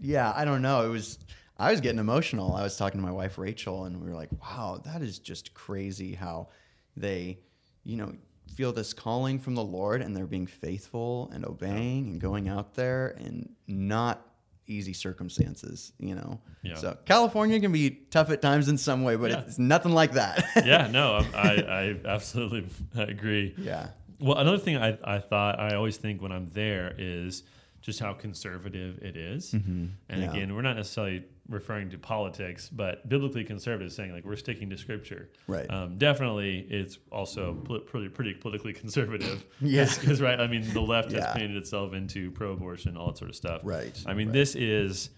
yeah, 0.02 0.34
I 0.36 0.44
don't 0.46 0.62
know. 0.62 0.86
It 0.86 0.90
was, 0.90 1.20
I 1.58 1.72
was 1.72 1.80
getting 1.80 2.00
emotional. 2.00 2.54
I 2.54 2.62
was 2.62 2.76
talking 2.76 3.00
to 3.00 3.06
my 3.06 3.14
wife, 3.14 3.38
Rachel, 3.38 3.86
and 3.86 4.02
we 4.02 4.10
were 4.10 4.16
like, 4.16 4.30
wow, 4.42 4.82
that 4.86 5.02
is 5.02 5.20
just 5.20 5.54
crazy 5.54 6.16
how 6.16 6.50
they, 6.98 7.40
you 7.84 7.96
know, 7.96 8.14
feel 8.56 8.72
this 8.72 8.94
calling 8.94 9.40
from 9.40 9.56
the 9.56 9.64
Lord 9.64 10.02
and 10.02 10.16
they're 10.16 10.28
being 10.28 10.48
faithful 10.48 11.32
and 11.34 11.46
obeying 11.46 12.08
and 12.08 12.22
going 12.22 12.48
out 12.48 12.76
there 12.76 13.16
and 13.20 13.50
not 13.68 14.34
easy 14.68 14.94
circumstances, 14.94 15.94
you 16.00 16.16
know. 16.16 16.40
Yeah. 16.62 16.76
So 16.76 16.98
California 17.06 17.60
can 17.60 17.72
be 17.72 17.90
tough 17.90 18.30
at 18.30 18.42
times 18.42 18.70
in 18.70 18.78
some 18.78 19.04
way, 19.04 19.16
but 19.16 19.32
yeah. 19.32 19.42
it's 19.42 19.60
nothing 19.60 19.92
like 19.92 20.14
that. 20.14 20.46
yeah, 20.66 20.88
no, 20.88 21.26
I, 21.36 21.50
I 21.50 21.96
absolutely 22.06 22.68
agree. 23.02 23.54
Yeah. 23.58 23.90
Well, 24.20 24.38
another 24.38 24.60
thing 24.60 24.78
I, 24.78 24.98
I 25.04 25.20
thought 25.20 25.60
I 25.60 25.76
always 25.76 25.98
think 25.98 26.22
when 26.22 26.32
I'm 26.32 26.48
there 26.48 26.94
is 26.98 27.44
just 27.84 28.00
how 28.00 28.14
conservative 28.14 28.98
it 29.02 29.18
is. 29.18 29.52
Mm-hmm. 29.52 29.88
And 30.08 30.22
yeah. 30.22 30.32
again, 30.32 30.56
we're 30.56 30.62
not 30.62 30.78
necessarily 30.78 31.26
referring 31.50 31.90
to 31.90 31.98
politics, 31.98 32.70
but 32.70 33.08
biblically 33.10 33.44
conservative, 33.44 33.92
saying 33.92 34.14
like 34.14 34.24
we're 34.24 34.38
sticking 34.38 34.70
to 34.70 34.78
scripture. 34.78 35.30
Right. 35.48 35.70
Um, 35.70 35.98
definitely, 35.98 36.66
it's 36.70 36.98
also 37.12 37.54
pretty 37.86 38.08
pretty 38.08 38.34
politically 38.36 38.72
conservative. 38.84 39.44
yeah. 39.62 39.94
Because 40.00 40.22
right, 40.22 40.40
I 40.40 40.48
mean, 40.48 40.74
the 40.74 40.82
left 40.82 41.12
yeah. 41.12 41.26
has 41.26 41.36
painted 41.36 41.58
itself 41.58 41.94
into 41.94 42.32
pro-abortion, 42.32 42.96
all 42.96 43.08
that 43.08 43.18
sort 43.18 43.30
of 43.30 43.36
stuff. 43.36 43.62
Right. 43.66 44.02
I 44.06 44.14
mean, 44.14 44.30
right. 44.30 44.34
this 44.34 44.56
is 44.56 45.10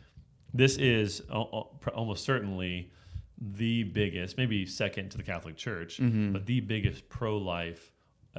this 0.51 0.77
is 0.77 1.22
almost 1.29 2.24
certainly 2.24 2.91
the 3.39 3.84
biggest, 3.84 4.38
maybe 4.38 4.65
second 4.65 5.12
to 5.12 5.17
the 5.17 5.24
Catholic 5.24 5.55
Church, 5.55 6.00
mm-hmm. 6.00 6.34
but 6.34 6.48
the 6.48 6.62
biggest 6.62 7.10
pro-life 7.10 7.91
uh, 7.91 7.94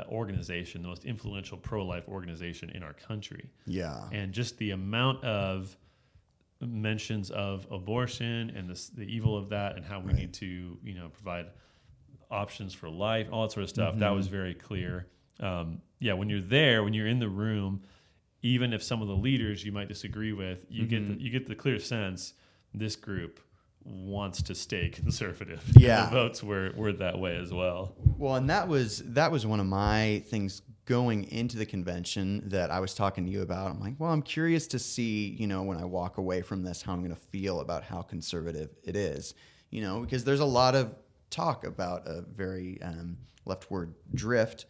organization, 0.09 0.83
the 0.83 0.89
most 0.89 1.05
influential 1.05 1.57
pro-life 1.57 2.09
organization 2.09 2.71
in 2.71 2.83
our 2.83 2.93
country. 2.93 3.51
Yeah. 3.67 4.05
And 4.13 4.33
just 4.33 4.59
the 4.59 4.71
amount 4.71 5.25
of 5.25 5.77
mentions 6.61 7.31
of 7.31 7.67
abortion 7.71 8.51
and 8.57 8.69
the, 8.69 8.91
the 8.95 9.05
evil 9.05 9.37
of 9.37 9.51
that 9.51 9.77
and 9.77 9.85
how 9.85 10.01
we 10.01 10.07
right. 10.07 10.17
need 10.17 10.35
to, 10.35 10.79
you 10.83 10.95
know, 10.95 11.09
provide 11.09 11.47
options 12.31 12.75
for 12.75 12.89
life, 12.89 13.29
all 13.31 13.43
that 13.43 13.53
sort 13.53 13.65
of 13.65 13.71
stuff. 13.71 13.91
Mm-hmm. 13.93 14.01
That 14.01 14.15
was 14.15 14.27
very 14.27 14.55
clear. 14.55 15.07
Um, 15.41 15.83
yeah, 15.99 16.15
when 16.15 16.29
you're 16.29 16.41
there, 16.41 16.83
when 16.83 16.95
you're 16.95 17.07
in 17.07 17.19
the 17.19 17.29
room, 17.29 17.83
even 18.43 18.73
if 18.73 18.83
some 18.83 19.03
of 19.03 19.09
the 19.09 19.17
leaders 19.17 19.65
you 19.65 19.73
might 19.73 19.89
disagree 19.89 20.33
with, 20.33 20.67
you 20.69 20.83
mm-hmm. 20.83 20.91
get 20.91 21.09
the, 21.09 21.25
you 21.25 21.31
get 21.31 21.47
the 21.47 21.55
clear 21.55 21.79
sense 21.79 22.35
this 22.75 22.97
group 22.97 23.41
wants 23.87 24.43
to 24.43 24.55
stay 24.55 24.89
conservative. 24.95 25.63
Yeah, 25.77 26.07
the 26.07 26.11
votes 26.11 26.43
were 26.43 26.73
were 26.77 26.93
that 26.95 27.19
way 27.19 27.37
as 27.37 27.53
well. 27.53 27.95
Well, 28.19 28.35
and 28.37 28.51
that 28.51 28.69
was 28.69 29.03
that 29.07 29.31
was 29.31 29.47
one 29.47 29.61
of 29.61 29.67
my 29.67 30.23
things 30.27 30.63
going 30.87 31.25
into 31.25 31.59
the 31.59 31.67
convention 31.67 32.49
that 32.49 32.71
I 32.71 32.81
was 32.81 32.95
talking 32.95 33.27
to 33.27 33.31
you 33.31 33.43
about. 33.43 33.71
I'm 33.71 33.81
like, 33.81 33.95
well, 33.99 34.13
I'm 34.13 34.23
curious 34.23 34.69
to 34.69 34.79
see, 34.79 35.37
you 35.39 35.49
know, 35.49 35.63
when 35.65 35.79
I 35.79 35.85
walk 35.85 36.17
away 36.17 36.43
from 36.43 36.63
this, 36.63 36.81
how 36.81 36.93
I'm 36.93 37.01
going 37.01 37.15
to 37.15 37.21
feel 37.21 37.61
about 37.61 37.83
how 37.83 38.03
conservative 38.03 38.71
it 38.85 38.95
is, 38.95 39.35
you 39.71 39.83
know, 39.83 40.01
because 40.01 40.23
there's 40.23 40.41
a 40.41 40.45
lot 40.45 40.77
of 40.77 40.95
talk 41.29 41.67
about 41.67 42.07
a 42.07 42.23
very 42.23 42.81
um, 42.83 43.19
leftward 43.45 43.95
drift. 44.15 44.67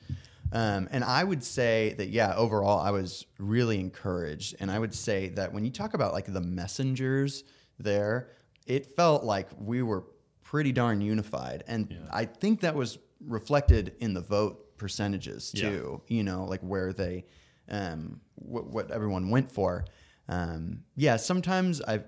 Um, 0.53 0.89
and 0.91 1.05
I 1.05 1.23
would 1.23 1.45
say 1.45 1.95
that, 1.99 2.09
yeah, 2.09 2.35
overall, 2.35 2.81
I 2.81 2.93
was 2.93 3.27
really 3.39 3.79
encouraged. 3.79 4.57
And 4.59 4.71
I 4.71 4.79
would 4.79 4.95
say 4.95 5.29
that 5.31 5.53
when 5.53 5.65
you 5.65 5.71
talk 5.71 5.93
about 5.93 6.13
like 6.15 6.33
the 6.33 6.41
messengers 6.41 7.45
there, 7.79 8.31
it 8.67 8.87
felt 8.87 9.25
like 9.25 9.49
we 9.59 9.83
were 9.83 10.05
pretty 10.43 10.73
darn 10.73 11.01
unified. 11.01 11.65
And 11.67 11.89
yeah. 11.91 11.99
I 12.11 12.25
think 12.25 12.61
that 12.61 12.75
was 12.75 12.99
reflected 13.21 13.95
in 14.01 14.15
the 14.15 14.21
vote 14.21 14.77
percentages 14.77 15.51
too, 15.51 16.03
yeah. 16.07 16.17
you 16.17 16.23
know, 16.23 16.45
like 16.45 16.61
where 16.61 16.93
they, 16.93 17.25
um, 17.69 18.21
what, 18.35 18.67
what 18.67 18.91
everyone 18.91 19.31
went 19.31 19.51
for. 19.51 19.85
Um, 20.29 20.83
yeah, 20.97 21.17
sometimes 21.17 21.81
I've, 21.81 22.05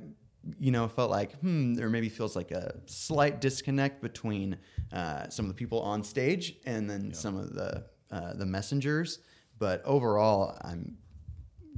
you 0.58 0.70
know, 0.70 0.88
felt 0.88 1.10
like, 1.10 1.32
hmm, 1.40 1.74
there 1.74 1.88
maybe 1.88 2.08
feels 2.08 2.36
like 2.36 2.50
a 2.50 2.76
slight 2.86 3.40
disconnect 3.40 4.00
between 4.02 4.56
uh, 4.92 5.28
some 5.28 5.44
of 5.44 5.48
the 5.48 5.54
people 5.54 5.80
on 5.80 6.02
stage 6.02 6.56
and 6.64 6.88
then 6.88 7.08
yeah. 7.08 7.12
some 7.16 7.36
of 7.36 7.54
the 7.54 7.84
uh, 8.10 8.32
the 8.34 8.46
messengers. 8.46 9.18
But 9.58 9.82
overall, 9.84 10.56
I'm 10.62 10.96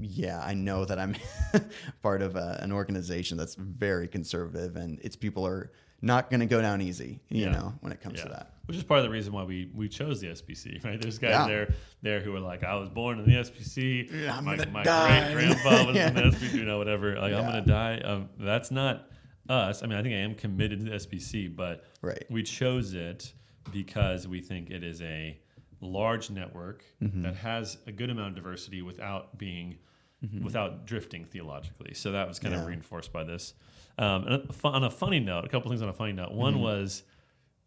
yeah, 0.00 0.42
I 0.44 0.54
know 0.54 0.84
that 0.84 0.98
I'm 0.98 1.16
part 2.02 2.22
of 2.22 2.36
a, 2.36 2.58
an 2.62 2.72
organization 2.72 3.36
that's 3.36 3.54
very 3.54 4.08
conservative, 4.08 4.76
and 4.76 4.98
its 5.00 5.16
people 5.16 5.46
are 5.46 5.70
not 6.02 6.30
going 6.30 6.40
to 6.40 6.46
go 6.46 6.62
down 6.62 6.80
easy, 6.80 7.20
you 7.28 7.44
yeah. 7.44 7.50
know, 7.50 7.74
when 7.80 7.92
it 7.92 8.00
comes 8.00 8.18
yeah. 8.18 8.24
to 8.24 8.28
that. 8.30 8.54
Which 8.66 8.76
is 8.76 8.84
part 8.84 8.98
of 8.98 9.04
the 9.04 9.10
reason 9.10 9.32
why 9.32 9.44
we 9.44 9.70
we 9.74 9.88
chose 9.88 10.20
the 10.20 10.28
SBC, 10.28 10.84
right? 10.84 11.00
There's 11.00 11.18
guys 11.18 11.30
yeah. 11.30 11.46
there 11.46 11.74
there 12.02 12.20
who 12.20 12.34
are 12.34 12.40
like, 12.40 12.64
I 12.64 12.76
was 12.76 12.88
born 12.88 13.18
in 13.18 13.24
the 13.24 13.36
SBC. 13.36 14.12
Yeah, 14.12 14.40
my 14.40 14.56
my 14.66 14.84
great 14.84 15.32
grandpa 15.34 15.86
was 15.86 15.96
in 15.96 16.14
the 16.14 16.20
SBC, 16.36 16.54
you 16.54 16.64
know, 16.64 16.78
whatever. 16.78 17.16
Like 17.16 17.32
I'm 17.32 17.44
gonna 17.44 17.62
die. 17.62 17.98
Um, 17.98 18.28
that's 18.38 18.70
not 18.70 19.10
us. 19.48 19.82
I 19.82 19.86
mean, 19.86 19.98
I 19.98 20.02
think 20.02 20.14
I 20.14 20.18
am 20.18 20.34
committed 20.34 20.78
to 20.80 20.84
the 20.84 20.96
SBC, 20.96 21.54
but 21.54 21.84
right. 22.00 22.24
we 22.30 22.42
chose 22.42 22.94
it 22.94 23.32
because 23.72 24.28
we 24.28 24.40
think 24.40 24.70
it 24.70 24.84
is 24.84 25.02
a 25.02 25.38
large 25.80 26.30
network 26.30 26.84
mm-hmm. 27.02 27.22
that 27.22 27.36
has 27.36 27.78
a 27.86 27.92
good 27.92 28.10
amount 28.10 28.28
of 28.28 28.34
diversity 28.36 28.82
without 28.82 29.36
being 29.38 29.76
mm-hmm. 30.24 30.44
without 30.44 30.86
drifting 30.86 31.24
theologically. 31.24 31.94
So 31.94 32.12
that 32.12 32.28
was 32.28 32.38
kind 32.38 32.54
yeah. 32.54 32.60
of 32.60 32.66
reinforced 32.66 33.12
by 33.12 33.24
this. 33.24 33.54
Um, 33.98 34.48
on 34.64 34.84
a 34.84 34.90
funny 34.90 35.20
note, 35.20 35.44
a 35.44 35.48
couple 35.48 35.70
things 35.70 35.82
on 35.82 35.88
a 35.88 35.92
funny 35.92 36.12
note. 36.12 36.32
One 36.32 36.54
mm-hmm. 36.54 36.62
was 36.62 37.02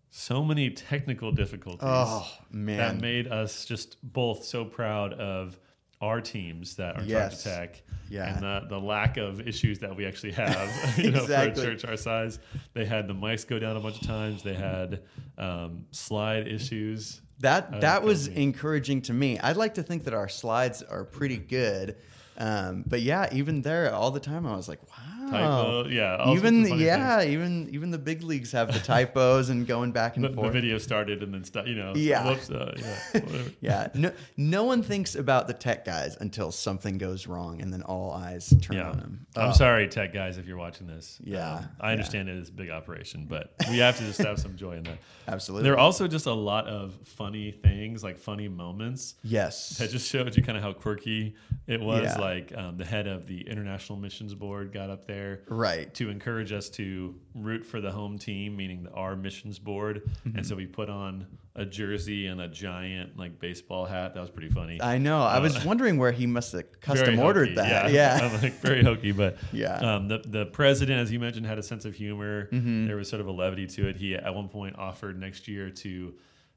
so 0.09 0.43
many 0.43 0.69
technical 0.69 1.31
difficulties 1.31 1.79
oh, 1.81 2.31
man. 2.51 2.77
that 2.77 3.01
made 3.01 3.27
us 3.27 3.65
just 3.65 3.97
both 4.03 4.43
so 4.43 4.63
proud 4.63 5.13
of 5.13 5.57
our 6.01 6.21
teams 6.21 6.75
that 6.75 6.97
are 6.97 7.03
yes. 7.03 7.43
Tech 7.43 7.81
yeah. 8.09 8.33
and 8.33 8.43
the, 8.43 8.67
the 8.69 8.79
lack 8.79 9.17
of 9.17 9.47
issues 9.47 9.79
that 9.79 9.95
we 9.95 10.05
actually 10.05 10.33
have 10.33 10.97
you 10.97 11.11
know, 11.11 11.21
exactly. 11.21 11.63
for 11.63 11.69
a 11.69 11.71
church 11.71 11.85
our 11.85 11.97
size. 11.97 12.39
They 12.73 12.85
had 12.85 13.07
the 13.07 13.15
mics 13.15 13.47
go 13.47 13.57
down 13.57 13.77
a 13.77 13.79
bunch 13.79 14.01
of 14.01 14.07
times. 14.07 14.43
They 14.43 14.53
had 14.53 15.01
um, 15.37 15.85
slide 15.91 16.47
issues. 16.47 17.21
That 17.39 17.81
that 17.81 18.03
was 18.03 18.27
encouraging 18.27 19.01
to 19.03 19.13
me. 19.13 19.39
I'd 19.39 19.57
like 19.57 19.73
to 19.75 19.83
think 19.83 20.03
that 20.03 20.13
our 20.13 20.29
slides 20.29 20.83
are 20.83 21.03
pretty 21.03 21.37
good. 21.37 21.97
Um, 22.37 22.83
but 22.87 23.01
yeah, 23.01 23.29
even 23.31 23.61
there, 23.61 23.93
all 23.93 24.11
the 24.11 24.19
time, 24.19 24.45
I 24.45 24.55
was 24.55 24.67
like, 24.67 24.79
wow. 24.89 25.12
Typo, 25.39 25.87
yeah. 25.87 26.29
Even 26.31 26.65
yeah, 26.79 27.19
things. 27.19 27.31
even 27.31 27.69
even 27.71 27.91
the 27.91 27.97
big 27.97 28.23
leagues 28.23 28.51
have 28.51 28.71
the 28.71 28.79
typos 28.79 29.49
and 29.49 29.67
going 29.67 29.91
back 29.91 30.15
and 30.15 30.25
the, 30.25 30.29
forth. 30.29 30.47
The 30.47 30.53
video 30.53 30.77
started 30.77 31.23
and 31.23 31.33
then 31.33 31.43
st- 31.43 31.67
you 31.67 31.75
know. 31.75 31.93
Yeah. 31.95 32.29
Whoops, 32.29 32.49
uh, 32.49 32.75
yeah. 33.13 33.21
yeah. 33.61 33.87
No, 33.93 34.11
no 34.37 34.63
one 34.63 34.83
thinks 34.83 35.15
about 35.15 35.47
the 35.47 35.53
tech 35.53 35.85
guys 35.85 36.17
until 36.19 36.51
something 36.51 36.97
goes 36.97 37.27
wrong, 37.27 37.61
and 37.61 37.71
then 37.71 37.81
all 37.83 38.11
eyes 38.11 38.53
turn 38.61 38.77
yeah. 38.77 38.89
on 38.89 38.97
them. 38.97 39.25
I'm 39.35 39.49
oh. 39.49 39.53
sorry, 39.53 39.87
tech 39.87 40.13
guys, 40.13 40.37
if 40.37 40.47
you're 40.47 40.57
watching 40.57 40.87
this. 40.87 41.19
Yeah. 41.23 41.55
Um, 41.55 41.69
I 41.79 41.91
understand 41.91 42.27
yeah. 42.27 42.35
it 42.35 42.37
is 42.39 42.49
a 42.49 42.53
big 42.53 42.69
operation, 42.69 43.25
but 43.27 43.53
we 43.69 43.79
have 43.79 43.97
to 43.97 44.03
just 44.03 44.21
have 44.21 44.39
some 44.39 44.55
joy 44.55 44.73
in 44.73 44.83
that. 44.83 44.97
Absolutely. 45.27 45.63
There 45.63 45.73
are 45.73 45.79
also 45.79 46.07
just 46.07 46.25
a 46.25 46.33
lot 46.33 46.67
of 46.67 46.93
funny 47.05 47.51
things, 47.51 48.03
like 48.03 48.19
funny 48.19 48.47
moments. 48.47 49.15
Yes. 49.23 49.77
That 49.77 49.89
just 49.89 50.09
showed 50.09 50.35
you 50.35 50.43
kind 50.43 50.57
of 50.57 50.63
how 50.63 50.73
quirky 50.73 51.35
it 51.67 51.79
was. 51.79 52.17
Like 52.17 52.55
um, 52.55 52.77
the 52.77 52.85
head 52.85 53.07
of 53.07 53.27
the 53.27 53.41
International 53.41 53.97
Missions 53.97 54.33
Board 54.33 54.73
got 54.73 54.89
up 54.89 55.07
there, 55.07 55.22
right, 55.47 55.93
to 55.95 56.09
encourage 56.09 56.51
us 56.51 56.69
to 56.71 57.15
root 57.35 57.65
for 57.65 57.81
the 57.81 57.91
home 57.91 58.17
team, 58.17 58.55
meaning 58.55 58.83
the, 58.83 58.91
our 58.91 59.15
missions 59.15 59.59
board. 59.59 60.03
Mm-hmm. 60.25 60.37
And 60.37 60.47
so 60.47 60.55
we 60.55 60.65
put 60.65 60.89
on 60.89 61.27
a 61.55 61.65
jersey 61.65 62.27
and 62.27 62.41
a 62.41 62.47
giant 62.47 63.17
like 63.17 63.39
baseball 63.39 63.85
hat. 63.85 64.15
That 64.15 64.21
was 64.21 64.29
pretty 64.29 64.49
funny. 64.49 64.81
I 64.81 64.97
know. 64.97 65.19
Uh, 65.19 65.25
I 65.25 65.39
was 65.39 65.55
uh, 65.55 65.61
wondering 65.65 65.97
where 65.97 66.11
he 66.11 66.25
must 66.25 66.51
have 66.53 66.63
custom 66.81 67.19
ordered 67.19 67.49
hokey, 67.49 67.55
that. 67.55 67.91
Yeah, 67.91 68.19
yeah. 68.19 68.39
like 68.41 68.53
very 68.53 68.83
hokey, 68.83 69.11
but 69.11 69.37
yeah. 69.51 69.95
Um, 69.95 70.07
the 70.07 70.19
the 70.19 70.45
president, 70.47 70.99
as 70.99 71.11
you 71.11 71.19
mentioned, 71.19 71.45
had 71.45 71.59
a 71.59 71.63
sense 71.63 71.85
of 71.85 71.95
humor. 71.95 72.49
Mm-hmm. 72.51 72.87
There 72.87 72.95
was 72.95 73.09
sort 73.09 73.21
of 73.21 73.27
a 73.27 73.31
levity 73.31 73.67
to 73.67 73.87
it. 73.87 73.97
He 73.97 74.15
at 74.15 74.33
one 74.33 74.49
point 74.49 74.77
offered 74.77 75.19
next 75.19 75.47
year 75.47 75.69
to 75.69 76.13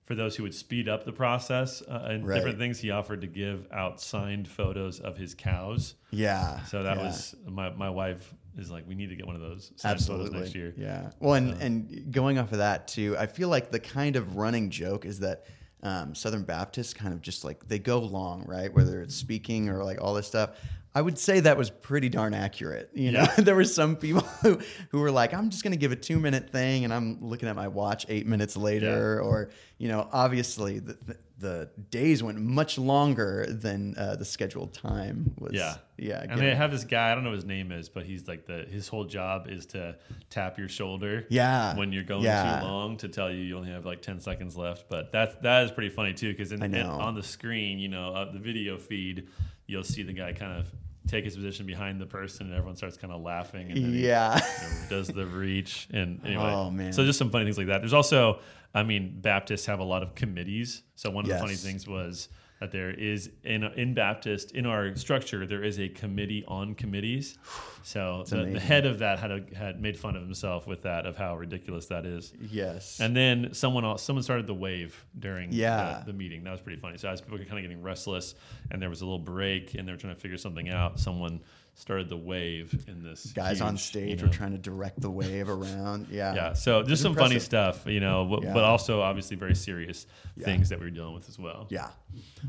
for 0.07 0.15
those 0.15 0.37
who 0.37 0.45
would 0.45 0.55
speed 0.55 0.89
up 0.89 1.05
the 1.05 1.13
process 1.13 1.83
uh, 1.83 2.07
and 2.09 2.27
right. 2.27 2.37
different 2.37 2.59
things, 2.59 2.79
he 2.79 2.93
offered 2.93 3.21
to 3.23 3.27
give 3.27 3.67
out 3.73 4.01
signed 4.01 4.47
photos 4.47 5.01
of 5.01 5.17
his 5.17 5.35
cows. 5.35 5.97
Yeah. 6.13 6.63
So 6.65 6.85
that 6.85 6.97
yeah. 6.97 7.03
was 7.03 7.35
my, 7.45 7.71
my 7.71 7.91
wife 7.91 8.33
is 8.57 8.71
like, 8.71 8.87
we 8.87 8.95
need 8.95 9.09
to 9.11 9.17
get 9.17 9.27
one 9.27 9.35
of 9.37 9.43
those 9.43 9.73
Absolutely. 9.85 10.41
next 10.41 10.55
year. 10.55 10.75
Yeah. 10.77 11.11
Well, 11.21 11.35
and, 11.35 11.61
and 11.61 12.13
going 12.13 12.39
off 12.39 12.53
of 12.53 12.59
that 12.59 12.89
too, 12.89 13.17
I 13.19 13.27
feel 13.27 13.49
like 13.49 13.71
the 13.71 13.81
kind 13.81 14.17
of 14.17 14.37
running 14.37 14.71
joke 14.71 15.05
is 15.05 15.21
that 15.21 15.45
um, 15.83 16.15
Southern 16.15 16.43
Baptists 16.43 16.95
kind 16.95 17.13
of 17.13 17.21
just 17.21 17.45
like 17.45 17.69
they 17.69 17.79
go 17.79 17.99
long, 17.99 18.45
right? 18.47 18.73
Whether 18.73 19.03
it's 19.03 19.15
speaking 19.15 19.69
or 19.69 19.85
like 19.85 20.01
all 20.01 20.15
this 20.15 20.27
stuff. 20.27 20.51
I 20.95 21.03
would 21.03 21.19
say 21.19 21.41
that 21.41 21.59
was 21.59 21.69
pretty 21.69 22.09
darn 22.09 22.33
accurate. 22.33 22.91
You 22.95 23.13
know, 23.13 23.27
there 23.39 23.55
were 23.55 23.65
some 23.65 23.97
people 23.97 24.23
who, 24.43 24.59
who 24.91 25.01
were 25.01 25.11
like, 25.11 25.35
I'm 25.35 25.51
just 25.51 25.63
going 25.63 25.73
to 25.73 25.79
give 25.79 25.93
a 25.93 25.97
two 25.97 26.19
minute 26.19 26.51
thing. 26.51 26.85
And 26.85 26.93
I'm 26.95 27.19
looking 27.21 27.51
at 27.51 27.57
my 27.57 27.69
watch 27.69 28.07
eight 28.09 28.27
minutes 28.27 28.57
later. 28.57 29.21
Yeah. 29.21 29.29
Or, 29.29 29.51
you 29.77 29.89
know, 29.89 30.09
obviously 30.11 30.79
the, 30.79 31.19
the, 31.39 31.71
days 31.91 32.23
went 32.23 32.39
much 32.41 32.79
longer 32.79 33.47
than 33.49 33.95
uh, 33.99 34.17
the 34.17 34.25
scheduled 34.25 34.73
time 34.73 35.35
was. 35.39 35.53
Yeah. 35.53 35.77
Yeah. 35.99 36.25
And 36.29 36.41
they 36.41 36.55
have 36.55 36.71
this 36.71 36.85
guy, 36.85 37.13
I 37.13 37.15
don't 37.15 37.25
know 37.25 37.31
what 37.31 37.37
his 37.37 37.45
name 37.45 37.73
is, 37.73 37.89
but 37.89 38.05
he's 38.05 38.27
like 38.29 38.47
the 38.47 38.67
his 38.71 38.89
whole 38.89 39.05
job 39.05 39.47
is 39.49 39.67
to 39.67 39.97
tap 40.31 40.59
your 40.59 40.69
shoulder 40.69 41.27
Yeah. 41.29 41.77
when 41.77 41.93
you're 41.93 42.05
going 42.05 42.23
Yeah. 42.25 42.61
too 42.61 42.67
long 42.67 42.97
to 42.99 43.09
tell 43.09 43.31
you 43.31 43.39
you 43.43 43.57
only 43.57 43.71
have 43.71 43.85
like 43.85 44.03
10 44.03 44.21
seconds 44.21 44.57
left. 44.57 44.89
But 44.89 45.13
that's 45.13 45.35
that 45.43 45.65
is 45.65 45.71
pretty 45.73 45.91
funny 45.91 46.15
too 46.15 46.33
because 46.33 46.53
on 46.53 47.15
the 47.15 47.23
screen, 47.23 47.79
you 47.79 47.89
know, 47.89 48.15
uh, 48.15 48.33
the 48.33 48.39
video 48.39 48.79
feed, 48.79 49.29
you'll 49.67 49.85
see 49.85 50.03
the 50.03 50.13
guy 50.13 50.33
kind 50.33 50.59
of 50.61 50.71
take 51.07 51.25
his 51.25 51.37
position 51.37 51.67
behind 51.67 52.01
the 52.01 52.07
person 52.07 52.47
and 52.47 52.55
everyone 52.55 52.77
starts 52.77 52.97
kind 52.97 53.13
of 53.13 53.23
laughing 53.23 53.71
and 53.71 53.77
then 53.77 53.93
he 53.93 54.07
yeah. 54.07 54.35
you 54.35 54.69
know, 54.69 54.89
does 54.89 55.09
the 55.09 55.27
reach 55.27 55.89
and 55.93 56.21
anyway. 56.25 56.43
Oh, 56.43 56.71
man. 56.71 56.93
So 56.93 57.05
just 57.05 57.19
some 57.19 57.31
funny 57.31 57.45
things 57.45 57.59
like 57.59 57.69
that. 57.69 57.79
There's 57.81 57.93
also, 57.93 58.41
I 58.75 58.83
mean, 58.83 59.21
Baptists 59.21 59.67
have 59.67 59.79
a 59.79 59.85
lot 59.85 60.03
of 60.03 60.15
committees. 60.15 60.83
So 60.95 61.11
one 61.11 61.25
of 61.25 61.31
the 61.31 61.39
funny 61.39 61.55
things 61.55 61.87
was 61.87 62.29
that 62.61 62.73
there 62.73 62.91
is 62.91 63.31
in 63.45 63.65
in 63.65 63.93
Baptist 63.95 64.53
in 64.53 64.65
our 64.67 64.97
structure 64.97 65.47
there 65.47 65.63
is 65.63 65.79
a 65.79 65.89
committee 65.89 66.45
on 66.49 66.75
committees. 66.75 67.39
So 67.87 68.25
the, 68.27 68.45
the 68.47 68.59
head 68.59 68.85
of 68.85 68.99
that 68.99 69.21
had 69.21 69.31
a, 69.31 69.45
had 69.57 69.81
made 69.81 69.97
fun 69.97 70.17
of 70.17 70.23
himself 70.23 70.67
with 70.67 70.83
that 70.83 71.07
of 71.07 71.17
how 71.17 71.37
ridiculous 71.37 71.87
that 71.87 72.05
is. 72.05 72.33
yes. 72.51 72.99
And 72.99 73.15
then 73.17 73.55
someone 73.55 73.85
else, 73.85 74.03
someone 74.03 74.25
started 74.25 74.49
the 74.49 74.55
wave 74.55 75.07
during 75.17 75.53
Yeah. 75.53 76.01
the, 76.05 76.11
the 76.11 76.19
meeting. 76.19 76.43
That 76.43 76.51
was 76.51 76.61
pretty 76.61 76.81
funny. 76.81 76.99
So 76.99 77.09
as 77.09 77.21
people 77.21 77.39
were 77.39 77.45
kind 77.45 77.59
of 77.59 77.63
getting 77.63 77.83
restless, 77.83 78.35
and 78.73 78.83
there 78.83 78.91
was 78.91 79.03
a 79.03 79.05
little 79.05 79.21
break, 79.21 79.75
and 79.75 79.87
they 79.87 79.93
were 79.93 79.99
trying 79.99 80.17
to 80.17 80.21
figure 80.21 80.37
something 80.37 80.69
out. 80.69 80.99
Someone 80.99 81.43
started 81.79 82.09
the 82.09 82.17
wave 82.17 82.85
in 82.89 83.03
this. 83.03 83.33
Guys 83.33 83.61
on 83.61 83.77
stage 83.77 84.21
you 84.21 84.27
were 84.27 84.33
trying 84.33 84.53
to 84.53 84.59
direct 84.59 85.01
the 85.01 85.11
wave 85.11 85.49
around. 85.49 86.09
Yeah. 86.11 86.35
yeah, 86.35 86.53
so 86.55 86.83
just 86.83 87.03
some 87.03 87.15
funny 87.15 87.39
stuff, 87.39 87.87
you 87.87 88.01
know, 88.01 88.25
but, 88.25 88.43
Yeah. 88.43 88.55
but 88.55 88.65
also 88.65 89.01
obviously 89.03 89.37
very 89.37 89.55
serious 89.55 90.07
Yeah. 90.37 90.47
things 90.47 90.71
that 90.71 90.79
we 90.81 90.87
were 90.87 90.91
dealing 90.91 91.15
with 91.15 91.29
as 91.29 91.39
well. 91.39 91.67
Yeah. 91.69 91.91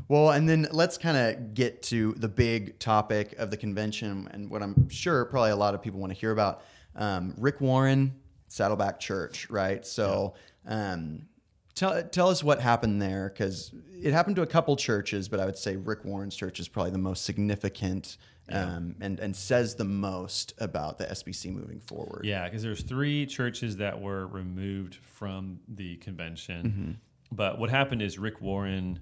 Well, 0.08 0.30
and 0.30 0.48
then 0.48 0.66
let's 0.72 0.96
kind 0.96 1.16
of 1.16 1.54
get 1.54 1.82
to 1.84 2.14
the 2.14 2.28
big 2.28 2.78
topic 2.78 3.34
of 3.38 3.50
the 3.50 3.56
convention 3.58 4.28
and 4.32 4.50
what 4.50 4.62
I'm 4.62 4.88
sure 4.88 5.24
probably 5.26 5.50
a 5.50 5.56
lot 5.56 5.74
of 5.74 5.82
people 5.82 6.00
want 6.00 6.12
to 6.12 6.18
hear 6.18 6.32
about. 6.32 6.62
Um, 6.96 7.34
Rick 7.36 7.60
Warren, 7.60 8.14
Saddleback 8.48 8.98
Church, 8.98 9.48
right? 9.50 9.84
So, 9.86 10.34
um, 10.66 11.26
tell 11.74 12.02
tell 12.02 12.28
us 12.30 12.42
what 12.42 12.60
happened 12.60 13.00
there 13.02 13.28
because 13.28 13.72
it 14.02 14.12
happened 14.12 14.36
to 14.36 14.42
a 14.42 14.46
couple 14.46 14.74
churches, 14.76 15.28
but 15.28 15.38
I 15.38 15.44
would 15.44 15.58
say 15.58 15.76
Rick 15.76 16.04
Warren's 16.04 16.34
church 16.34 16.58
is 16.58 16.66
probably 16.68 16.92
the 16.92 16.98
most 16.98 17.24
significant 17.24 18.16
um, 18.50 18.94
and 19.00 19.20
and 19.20 19.34
says 19.34 19.74
the 19.74 19.84
most 19.84 20.54
about 20.58 20.98
the 20.98 21.04
SBC 21.06 21.52
moving 21.52 21.80
forward. 21.80 22.24
Yeah, 22.24 22.44
because 22.44 22.62
there's 22.62 22.82
three 22.82 23.26
churches 23.26 23.76
that 23.78 24.00
were 24.00 24.26
removed 24.26 24.96
from 24.96 25.60
the 25.68 25.96
convention. 25.96 26.66
Mm-hmm. 26.66 26.90
But 27.30 27.58
what 27.58 27.70
happened 27.70 28.00
is 28.02 28.18
Rick 28.18 28.40
Warren, 28.40 28.98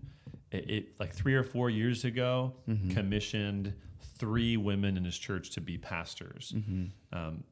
it, 0.50 0.70
it 0.70 1.00
like 1.00 1.14
three 1.14 1.34
or 1.34 1.44
four 1.44 1.70
years 1.70 2.04
ago, 2.04 2.54
Mm-hmm. 2.68 2.90
commissioned 2.90 3.72
three 4.18 4.56
women 4.56 4.96
in 4.96 5.04
his 5.04 5.18
church 5.18 5.50
to 5.50 5.60
be 5.60 5.76
pastors. 5.78 6.52
Mm-hmm. 6.56 7.16
Um, 7.16 7.44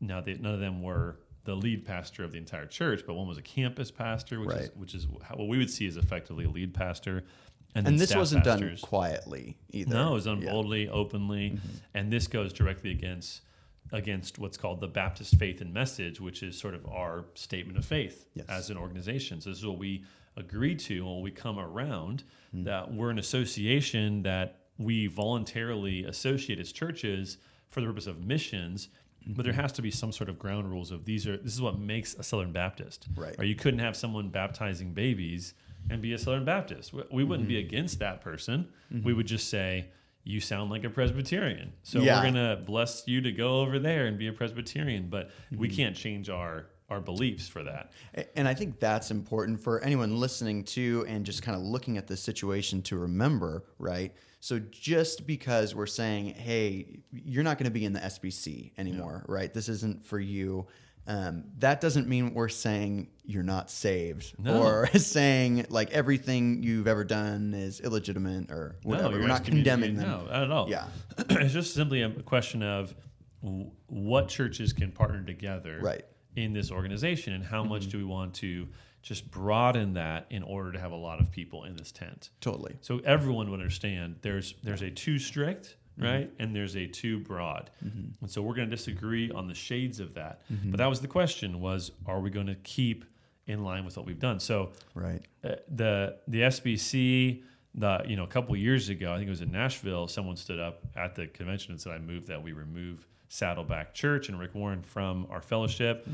now, 0.00 0.20
they, 0.20 0.34
none 0.34 0.54
of 0.54 0.60
them 0.60 0.82
were 0.82 1.18
the 1.44 1.54
lead 1.54 1.84
pastor 1.84 2.22
of 2.24 2.32
the 2.32 2.38
entire 2.38 2.66
church, 2.66 3.02
but 3.06 3.14
one 3.14 3.26
was 3.26 3.38
a 3.38 3.42
campus 3.42 3.90
pastor, 3.90 4.40
which 4.40 4.56
is 4.56 4.70
which 4.76 4.94
is 4.94 5.06
how, 5.22 5.34
what 5.36 5.48
we 5.48 5.58
would 5.58 5.70
see 5.70 5.86
as 5.86 5.96
effectively 5.96 6.44
a 6.44 6.48
lead 6.48 6.72
pastor. 6.72 7.24
Then 7.74 7.86
And 7.86 7.98
this 7.98 8.14
wasn't 8.14 8.44
pastors. 8.44 8.80
done 8.80 8.88
quietly 8.88 9.56
either. 9.70 9.94
No, 9.94 10.10
it 10.10 10.14
was 10.14 10.24
done 10.24 10.38
Yeah. 10.38 10.44
Mm-hmm. 10.46 10.52
boldly, 10.52 10.88
openly, 10.88 11.58
and 11.94 12.12
this 12.12 12.26
goes 12.26 12.52
directly 12.52 12.90
against 12.90 13.42
against 13.90 14.38
what's 14.38 14.56
called 14.56 14.80
the 14.80 14.88
Baptist 14.88 15.36
faith 15.36 15.60
and 15.60 15.74
message, 15.74 16.18
which 16.18 16.42
is 16.42 16.58
sort 16.58 16.72
of 16.74 16.86
our 16.86 17.26
statement 17.34 17.76
of 17.76 17.84
faith 17.84 18.24
Yes. 18.34 18.46
as 18.48 18.70
an 18.70 18.78
organization. 18.78 19.40
So 19.42 19.50
this 19.50 19.58
is 19.58 19.66
what 19.66 19.76
we 19.76 20.04
agree 20.36 20.74
to 20.76 21.04
when 21.04 21.20
we 21.20 21.30
come 21.30 21.58
around 21.58 22.24
Mm. 22.54 22.64
that 22.64 22.92
we're 22.94 23.10
an 23.10 23.18
association 23.18 24.22
that 24.22 24.60
we 24.78 25.08
voluntarily 25.08 26.04
associate 26.04 26.58
as 26.58 26.72
churches 26.72 27.36
for 27.68 27.80
the 27.82 27.86
purpose 27.86 28.06
of 28.06 28.24
missions. 28.24 28.88
But 29.26 29.44
there 29.44 29.52
has 29.54 29.72
to 29.72 29.82
be 29.82 29.90
some 29.90 30.10
sort 30.10 30.30
of 30.30 30.38
ground 30.38 30.70
rules 30.70 30.90
of 30.90 31.04
these 31.04 31.26
are 31.26 31.36
this 31.36 31.52
is 31.52 31.60
what 31.60 31.78
makes 31.78 32.14
a 32.14 32.22
Southern 32.22 32.52
Baptist. 32.52 33.08
Right. 33.14 33.34
Or 33.38 33.44
you 33.44 33.54
couldn't 33.54 33.80
have 33.80 33.94
someone 33.96 34.30
baptizing 34.30 34.94
babies 34.94 35.52
and 35.90 36.00
be 36.02 36.12
a 36.12 36.18
Southern 36.18 36.44
Baptist. 36.44 36.92
We, 36.92 37.02
we 37.10 37.24
wouldn't 37.24 37.48
be 37.48 37.54
Mm-hmm. 37.56 37.66
against 37.68 37.98
that 38.00 38.20
person. 38.20 38.68
We 39.04 39.12
would 39.14 39.26
just 39.26 39.48
say, 39.48 39.86
you 40.24 40.38
sound 40.40 40.70
like 40.70 40.84
a 40.84 40.90
Presbyterian. 40.90 41.72
So 41.82 42.00
Yeah. 42.00 42.16
we're 42.18 42.30
going 42.32 42.58
to 42.58 42.62
bless 42.64 43.04
you 43.08 43.20
to 43.22 43.32
go 43.32 43.60
over 43.60 43.78
there 43.78 44.06
and 44.06 44.18
be 44.18 44.28
a 44.28 44.32
Presbyterian. 44.32 45.08
But 45.08 45.30
we 45.50 45.68
Mm-hmm. 45.68 45.76
can't 45.76 45.96
change 45.96 46.28
our, 46.30 46.66
our 46.88 47.00
beliefs 47.00 47.48
for 47.48 47.62
that. 47.64 47.90
And 48.36 48.46
I 48.46 48.54
think 48.54 48.78
that's 48.80 49.10
important 49.10 49.60
for 49.60 49.80
anyone 49.80 50.18
listening 50.20 50.64
to 50.64 51.04
and 51.08 51.24
just 51.26 51.42
kind 51.42 51.56
of 51.56 51.62
looking 51.62 51.96
at 51.98 52.06
the 52.06 52.16
situation 52.16 52.82
to 52.82 52.96
remember, 52.98 53.64
right? 53.78 54.14
So 54.40 54.58
just 54.58 55.26
because 55.26 55.74
we're 55.74 55.86
saying, 55.86 56.34
hey, 56.34 57.00
you're 57.12 57.44
not 57.44 57.58
going 57.58 57.64
to 57.66 57.70
be 57.70 57.84
in 57.84 57.92
the 57.92 58.00
SBC 58.00 58.72
anymore, 58.78 59.24
right? 59.28 59.52
This 59.52 59.68
isn't 59.68 60.04
for 60.04 60.18
you. 60.20 60.66
Um, 61.06 61.44
that 61.58 61.80
doesn't 61.80 62.06
mean 62.08 62.32
we're 62.32 62.48
saying 62.48 63.08
you're 63.24 63.42
not 63.42 63.70
saved 63.70 64.34
No. 64.38 64.62
or 64.62 64.86
saying 64.98 65.66
like 65.68 65.90
everything 65.90 66.62
you've 66.62 66.86
ever 66.86 67.02
done 67.04 67.54
is 67.54 67.80
illegitimate 67.80 68.50
or 68.52 68.76
whatever. 68.84 69.12
you're 69.14 69.22
we're 69.22 69.26
not 69.28 69.44
condemning 69.44 69.96
them. 69.96 70.08
No, 70.08 70.24
not 70.26 70.42
at 70.44 70.50
all. 70.52 70.70
Yeah. 70.70 70.86
it's 71.18 71.52
just 71.52 71.74
simply 71.74 72.02
a 72.02 72.10
question 72.10 72.62
of 72.62 72.94
w- 73.42 73.70
what 73.86 74.28
churches 74.28 74.72
can 74.72 74.92
partner 74.92 75.22
together 75.24 75.80
Right. 75.82 76.04
in 76.36 76.52
this 76.52 76.70
organization 76.70 77.32
and 77.32 77.44
how 77.44 77.64
much 77.64 77.88
do 77.88 77.98
we 77.98 78.04
want 78.04 78.34
to 78.34 78.68
just 79.02 79.28
broaden 79.28 79.94
that 79.94 80.26
in 80.30 80.44
order 80.44 80.70
to 80.70 80.78
have 80.78 80.92
a 80.92 80.96
lot 80.96 81.20
of 81.20 81.32
people 81.32 81.64
in 81.64 81.74
this 81.74 81.90
tent. 81.90 82.30
Totally. 82.40 82.76
So 82.80 83.00
everyone 83.04 83.50
would 83.50 83.58
understand 83.58 84.16
there's 84.22 84.54
there's 84.62 84.82
a 84.82 84.90
too 84.90 85.18
strict, 85.18 85.76
Mm-hmm. 85.98 86.04
right? 86.04 86.30
And 86.38 86.54
there's 86.56 86.76
a 86.76 86.86
too 86.86 87.18
broad. 87.20 87.70
Mm-hmm. 87.84 88.08
And 88.22 88.30
so 88.30 88.40
we're 88.42 88.54
going 88.54 88.70
to 88.70 88.74
disagree 88.76 89.30
on 89.30 89.46
the 89.46 89.54
shades 89.54 90.00
of 90.00 90.14
that. 90.14 90.40
Mm-hmm. 90.50 90.70
But 90.70 90.78
that 90.78 90.86
was 90.88 91.00
the 91.00 91.08
question 91.08 91.60
was 91.60 91.90
are 92.06 92.20
we 92.20 92.30
going 92.30 92.46
to 92.46 92.54
keep 92.56 93.04
in 93.46 93.62
line 93.64 93.84
with 93.84 93.96
what 93.96 94.06
we've 94.06 94.18
done? 94.20 94.40
So 94.40 94.72
Right. 94.94 95.20
uh, 95.44 95.56
the 95.68 96.16
the 96.28 96.40
SBC 96.42 97.42
the 97.74 98.02
you 98.06 98.16
know 98.16 98.24
a 98.24 98.28
couple 98.28 98.54
years 98.56 98.88
ago, 98.88 99.12
I 99.12 99.16
think 99.16 99.26
it 99.28 99.30
was 99.30 99.40
in 99.40 99.50
Nashville, 99.52 100.06
someone 100.08 100.36
stood 100.36 100.60
up 100.60 100.82
at 100.96 101.14
the 101.14 101.26
convention 101.26 101.72
and 101.72 101.80
said 101.80 101.92
I 101.92 101.98
move 101.98 102.26
that 102.26 102.42
we 102.42 102.52
remove 102.52 103.06
Saddleback 103.28 103.94
Church 103.94 104.28
and 104.28 104.38
Rick 104.38 104.54
Warren 104.54 104.82
from 104.82 105.26
our 105.30 105.40
fellowship. 105.40 106.06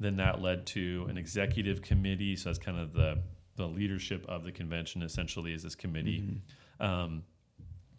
Then 0.00 0.16
that 0.16 0.42
led 0.42 0.66
to 0.66 1.06
an 1.08 1.16
executive 1.16 1.80
committee, 1.80 2.34
so 2.36 2.48
that's 2.48 2.58
kind 2.58 2.78
of 2.78 2.92
the 2.92 3.18
the 3.56 3.66
leadership 3.66 4.24
of 4.28 4.42
the 4.44 4.52
convention 4.52 5.02
essentially 5.02 5.52
is 5.54 5.62
this 5.62 5.74
committee. 5.76 6.40
Um, 6.80 7.22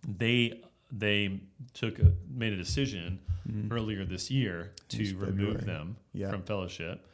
they 0.08 0.62
they 0.92 1.42
took 1.74 2.00
a, 2.00 2.12
made 2.30 2.54
a 2.54 2.58
decision 2.58 3.20
earlier 3.72 4.04
this 4.06 4.30
year 4.30 4.72
to 4.90 5.16
remove 5.18 5.66
them 5.66 5.96
Yeah. 6.14 6.30
from 6.30 6.42
fellowship, 6.44 7.08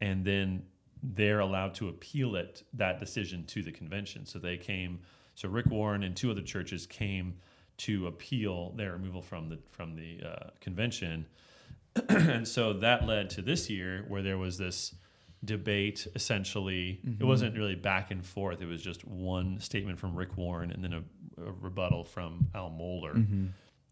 and 0.00 0.24
then 0.24 0.62
they're 1.02 1.40
allowed 1.40 1.74
to 1.74 1.88
appeal 1.88 2.36
it 2.36 2.62
that 2.74 2.98
decision 3.00 3.44
to 3.46 3.62
the 3.62 3.72
convention. 3.72 4.26
So 4.26 4.38
they 4.38 4.56
came. 4.56 5.00
So 5.34 5.48
Rick 5.48 5.66
Warren 5.66 6.02
and 6.02 6.16
two 6.16 6.30
other 6.30 6.42
churches 6.42 6.86
came 6.86 7.36
to 7.78 8.08
appeal 8.08 8.70
their 8.76 8.92
removal 8.92 9.22
from 9.22 9.48
the 9.48 9.58
from 9.70 9.94
the 9.94 10.20
uh, 10.26 10.50
convention, 10.60 11.26
and 12.08 12.46
so 12.46 12.72
that 12.74 13.06
led 13.06 13.30
to 13.30 13.42
this 13.42 13.70
year 13.70 14.04
where 14.08 14.22
there 14.22 14.38
was 14.38 14.58
this 14.58 14.94
debate 15.44 16.04
essentially 16.16 16.98
it 17.20 17.24
wasn't 17.24 17.56
really 17.56 17.76
back 17.76 18.10
and 18.10 18.26
forth 18.26 18.60
it 18.60 18.66
was 18.66 18.82
just 18.82 19.04
one 19.06 19.60
statement 19.60 19.96
from 19.96 20.16
rick 20.16 20.36
warren 20.36 20.72
and 20.72 20.82
then 20.82 20.92
a, 20.92 21.00
a 21.46 21.52
rebuttal 21.60 22.04
from 22.04 22.48
al 22.54 22.70
mohler 22.70 23.14
mm-hmm. 23.14 23.46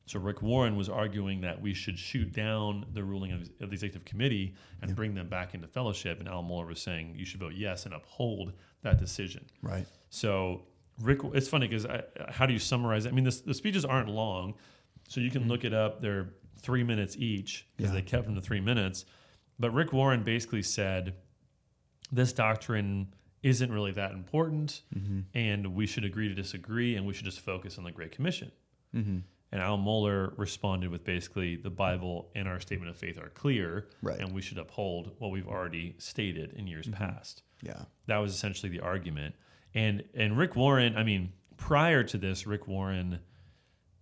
so 0.06 0.18
rick 0.18 0.42
warren 0.42 0.76
was 0.76 0.88
arguing 0.88 1.40
that 1.40 1.60
we 1.60 1.72
should 1.74 1.98
shoot 1.98 2.32
down 2.32 2.86
the 2.92 3.02
ruling 3.02 3.32
of, 3.32 3.40
of 3.60 3.70
the 3.70 3.74
executive 3.74 4.04
committee 4.04 4.54
and 4.82 4.94
bring 4.94 5.14
them 5.14 5.28
back 5.28 5.54
into 5.54 5.66
fellowship 5.66 6.18
and 6.20 6.28
al 6.28 6.42
mohler 6.42 6.68
was 6.68 6.80
saying 6.80 7.14
you 7.16 7.24
should 7.24 7.40
vote 7.40 7.54
yes 7.54 7.84
and 7.84 7.94
uphold 7.94 8.52
that 8.82 8.98
decision 8.98 9.44
Right. 9.62 9.86
so 10.10 10.62
Rick, 11.00 11.20
it's 11.34 11.48
funny 11.48 11.68
because 11.68 11.86
how 12.30 12.46
do 12.46 12.54
you 12.54 12.58
summarize 12.58 13.04
it? 13.04 13.10
I 13.10 13.12
mean, 13.12 13.24
this, 13.24 13.42
the 13.42 13.52
speeches 13.52 13.84
aren't 13.84 14.08
long, 14.08 14.54
so 15.08 15.20
you 15.20 15.30
can 15.30 15.42
mm-hmm. 15.42 15.50
look 15.50 15.64
it 15.64 15.74
up. 15.74 16.00
They're 16.00 16.30
three 16.62 16.82
minutes 16.82 17.16
each 17.18 17.66
because 17.76 17.92
Yeah. 17.92 18.00
they 18.00 18.02
kept 18.02 18.24
them 18.24 18.34
to 18.34 18.40
three 18.40 18.60
minutes. 18.62 19.04
But 19.58 19.72
Rick 19.72 19.92
Warren 19.92 20.22
basically 20.22 20.62
said 20.62 21.14
this 22.10 22.32
doctrine 22.32 23.12
isn't 23.42 23.70
really 23.72 23.92
that 23.92 24.12
important, 24.12 24.82
and 25.34 25.74
we 25.74 25.86
should 25.86 26.04
agree 26.04 26.28
to 26.28 26.34
disagree, 26.34 26.96
and 26.96 27.06
we 27.06 27.12
should 27.14 27.24
just 27.26 27.40
focus 27.40 27.78
on 27.78 27.84
the 27.84 27.92
Great 27.92 28.12
Commission. 28.12 28.50
Mm-hmm. 28.94 29.18
And 29.52 29.60
Al 29.62 29.78
Mohler 29.78 30.32
responded 30.36 30.90
with 30.90 31.04
basically 31.04 31.54
the 31.56 31.70
Bible 31.70 32.30
and 32.34 32.48
our 32.48 32.58
statement 32.58 32.90
of 32.90 32.96
faith 32.96 33.16
are 33.18 33.28
clear, 33.28 33.86
Right. 34.02 34.18
and 34.18 34.32
we 34.32 34.42
should 34.42 34.58
uphold 34.58 35.12
what 35.18 35.30
we've 35.30 35.46
already 35.46 35.94
stated 35.98 36.52
in 36.54 36.66
years 36.66 36.88
past. 36.88 37.42
Yeah. 37.62 37.82
That 38.06 38.18
was 38.18 38.34
essentially 38.34 38.70
the 38.70 38.80
argument. 38.80 39.34
And 39.74 40.02
and 40.14 40.36
Rick 40.36 40.56
Warren, 40.56 40.96
I 40.96 41.04
mean, 41.04 41.32
prior 41.56 42.02
to 42.02 42.18
this, 42.18 42.46
Rick 42.46 42.66
Warren 42.66 43.20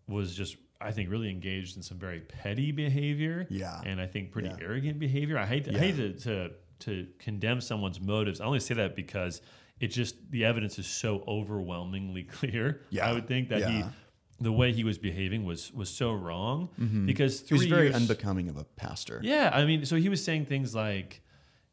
was 0.09 0.35
just 0.35 0.57
I 0.81 0.93
think 0.93 1.11
really 1.11 1.31
engaged 1.31 1.77
in 1.77 1.83
some 1.83 1.99
very 1.99 2.21
petty 2.21 2.73
behavior. 2.73 3.47
Yeah. 3.51 3.81
And 3.85 4.01
I 4.01 4.07
think 4.07 4.33
pretty 4.33 4.49
Yeah. 4.49 4.57
arrogant 4.67 4.99
behavior. 4.99 5.39
I 5.39 5.47
hate 5.47 5.65
to, 5.65 5.75
I 5.75 5.79
hate 5.79 5.97
to, 5.97 6.13
to 6.21 6.51
to 6.81 7.07
condemn 7.19 7.61
someone's 7.61 8.01
motives. 8.01 8.41
I 8.41 8.45
only 8.45 8.61
say 8.61 8.75
that 8.75 8.97
because 8.97 9.41
it 9.81 9.89
just 9.89 10.31
the 10.31 10.45
evidence 10.45 10.79
is 10.79 10.87
so 10.87 11.25
overwhelmingly 11.27 12.23
clear. 12.39 12.83
Yeah. 12.91 13.09
I 13.09 13.13
would 13.13 13.29
think 13.29 13.49
that 13.49 13.69
he 13.69 13.85
the 14.41 14.53
way 14.53 14.73
he 14.73 14.85
was 14.85 14.99
behaving 14.99 15.45
was 15.45 15.73
was 15.73 15.89
so 15.89 16.13
wrong 16.13 16.69
mm-hmm. 16.79 17.07
because 17.07 17.47
He 17.47 17.55
was 17.55 17.67
very 17.67 17.85
years, 17.87 17.97
unbecoming 17.97 18.49
of 18.49 18.57
a 18.57 18.65
pastor. 18.65 19.21
yeah, 19.23 19.51
I 19.53 19.65
mean, 19.65 19.85
so 19.87 19.97
he 19.97 20.09
was 20.09 20.23
saying 20.25 20.47
things 20.47 20.75
like 20.75 21.23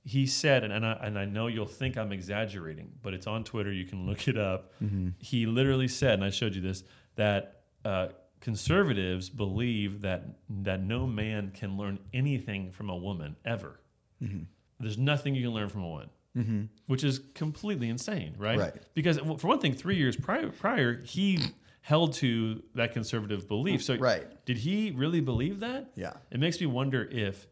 he 0.04 0.26
said, 0.26 0.64
and 0.64 0.74
and 0.74 0.86
I, 0.86 0.94
and 1.02 1.20
I 1.20 1.26
know 1.26 1.48
you'll 1.48 1.66
think 1.66 1.98
I'm 1.98 2.12
exaggerating, 2.12 2.92
but 3.02 3.14
it's 3.14 3.28
on 3.28 3.44
Twitter. 3.44 3.72
You 3.72 3.86
can 3.86 4.06
look 4.08 4.28
it 4.28 4.38
up. 4.38 4.74
Mm-hmm. 4.82 5.10
He 5.20 5.46
literally 5.46 5.88
said, 5.88 6.14
and 6.14 6.24
I 6.24 6.30
showed 6.30 6.56
you 6.56 6.62
this, 6.62 6.84
that 7.16 7.62
uh, 7.84 8.08
conservatives 8.40 9.30
believe 9.30 10.02
that 10.02 10.24
that 10.50 10.82
no 10.82 11.08
man 11.08 11.52
can 11.54 11.78
learn 11.78 12.00
anything 12.14 12.72
from 12.72 12.90
a 12.90 12.96
woman 12.96 13.36
ever. 13.46 13.80
Mm-hmm. 14.22 14.44
There's 14.82 14.98
nothing 14.98 15.36
you 15.36 15.44
can 15.44 15.54
learn 15.54 15.70
from 15.70 15.84
a 15.84 15.90
woman, 15.90 16.70
which 16.88 17.04
is 17.04 17.20
completely 17.34 17.90
insane, 17.90 18.36
right? 18.38 18.58
Right. 18.60 18.74
Because 18.94 19.18
for 19.20 19.48
one 19.48 19.60
thing, 19.60 19.74
three 19.74 19.96
years 19.98 20.16
prior, 20.16 20.50
prior 20.50 21.02
he 21.04 21.40
held 21.82 22.14
to 22.14 22.62
that 22.76 22.94
conservative 22.94 23.48
belief. 23.48 23.84
So 23.84 23.96
Right. 23.98 24.24
did 24.46 24.58
he 24.60 24.92
really 24.92 25.20
believe 25.22 25.60
that? 25.62 25.92
Yeah. 25.96 26.14
It 26.30 26.40
makes 26.40 26.60
me 26.60 26.68
wonder 26.68 27.04
if 27.12 27.48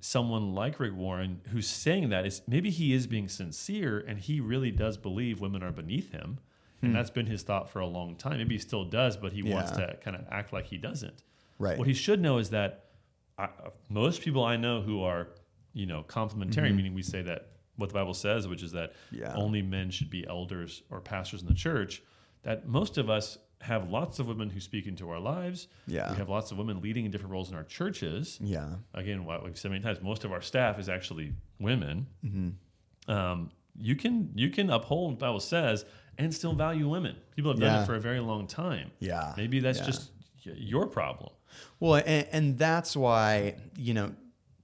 someone 0.00 0.54
like 0.54 0.78
Rick 0.78 0.94
Warren, 0.94 1.40
who's 1.48 1.66
saying 1.66 2.10
that, 2.10 2.26
is 2.26 2.42
maybe 2.46 2.70
he 2.70 2.92
is 2.92 3.06
being 3.06 3.28
sincere 3.28 3.98
and 4.06 4.18
he 4.18 4.38
really 4.40 4.70
does 4.70 4.96
believe 4.96 5.40
women 5.40 5.62
are 5.62 5.72
beneath 5.72 6.12
him. 6.12 6.38
And 6.82 6.94
that's 6.94 7.08
been 7.08 7.24
his 7.24 7.42
thought 7.42 7.70
for 7.70 7.78
a 7.80 7.86
long 7.86 8.14
time. 8.14 8.36
Maybe 8.36 8.56
he 8.56 8.58
still 8.60 8.84
does, 8.84 9.16
but 9.16 9.32
he 9.32 9.42
wants 9.42 9.70
Hmm. 9.70 9.78
To 9.78 9.96
kind 10.02 10.14
of 10.14 10.26
act 10.30 10.52
like 10.52 10.66
he 10.66 10.76
doesn't. 10.76 11.22
Right. 11.58 11.78
What 11.78 11.88
he 11.88 11.94
should 11.94 12.20
know 12.20 12.36
is 12.36 12.50
that 12.50 12.90
I, 13.38 13.48
most 13.88 14.20
people 14.20 14.44
I 14.44 14.56
know 14.58 14.82
who 14.82 15.02
are, 15.02 15.28
you 15.74 15.84
know, 15.86 16.02
complementary, 16.04 16.72
meaning 16.72 16.94
we 16.94 17.02
say 17.02 17.20
that 17.22 17.48
what 17.76 17.88
the 17.90 17.94
Bible 17.94 18.14
says, 18.14 18.46
which 18.48 18.62
is 18.62 18.72
that 18.72 18.92
Mm-hmm. 19.12 19.16
Yeah. 19.22 19.34
only 19.34 19.60
men 19.62 19.90
should 19.90 20.08
be 20.10 20.26
elders 20.26 20.82
or 20.90 21.00
pastors 21.00 21.42
in 21.42 21.48
the 21.48 21.54
church, 21.54 22.02
that 22.44 22.66
most 22.66 22.96
of 22.98 23.10
us 23.10 23.36
have 23.60 23.88
lots 23.90 24.18
of 24.18 24.26
women 24.28 24.50
who 24.50 24.60
speak 24.60 24.86
into 24.86 25.08
our 25.10 25.18
lives. 25.18 25.68
Yeah. 25.86 26.10
We 26.12 26.16
have 26.18 26.28
lots 26.28 26.52
of 26.52 26.58
women 26.58 26.80
leading 26.82 27.04
in 27.06 27.10
different 27.10 27.32
roles 27.32 27.50
in 27.50 27.56
our 27.56 27.64
churches. 27.64 28.38
Yeah. 28.40 28.74
Again, 28.92 29.24
what 29.24 29.42
we've 29.44 29.58
said 29.58 29.70
many 29.70 29.82
times, 29.82 30.00
most 30.02 30.24
of 30.24 30.32
our 30.32 30.42
staff 30.42 30.78
is 30.78 30.88
actually 30.88 31.32
women. 31.58 32.06
Mm-hmm. 32.24 33.10
Um, 33.10 33.50
you 33.80 33.96
can 33.96 34.30
you 34.36 34.50
can 34.50 34.70
uphold 34.70 35.10
what 35.12 35.18
the 35.18 35.24
Bible 35.26 35.40
says 35.40 35.84
and 36.18 36.32
still 36.32 36.52
value 36.54 36.88
women. 36.88 37.16
People 37.34 37.50
have 37.52 37.60
done 37.60 37.72
Yeah. 37.74 37.82
it 37.82 37.86
for 37.86 37.94
a 37.96 38.00
very 38.00 38.20
long 38.20 38.46
time. 38.46 38.92
Yeah. 39.00 39.32
Maybe 39.36 39.58
that's 39.60 39.80
Yeah. 39.80 39.86
just 39.86 40.10
your 40.44 40.86
problem. 40.86 41.32
Well, 41.80 42.02
and, 42.06 42.26
and 42.32 42.58
that's 42.58 42.94
why 42.96 43.56
you 43.76 43.94
know, 43.94 44.12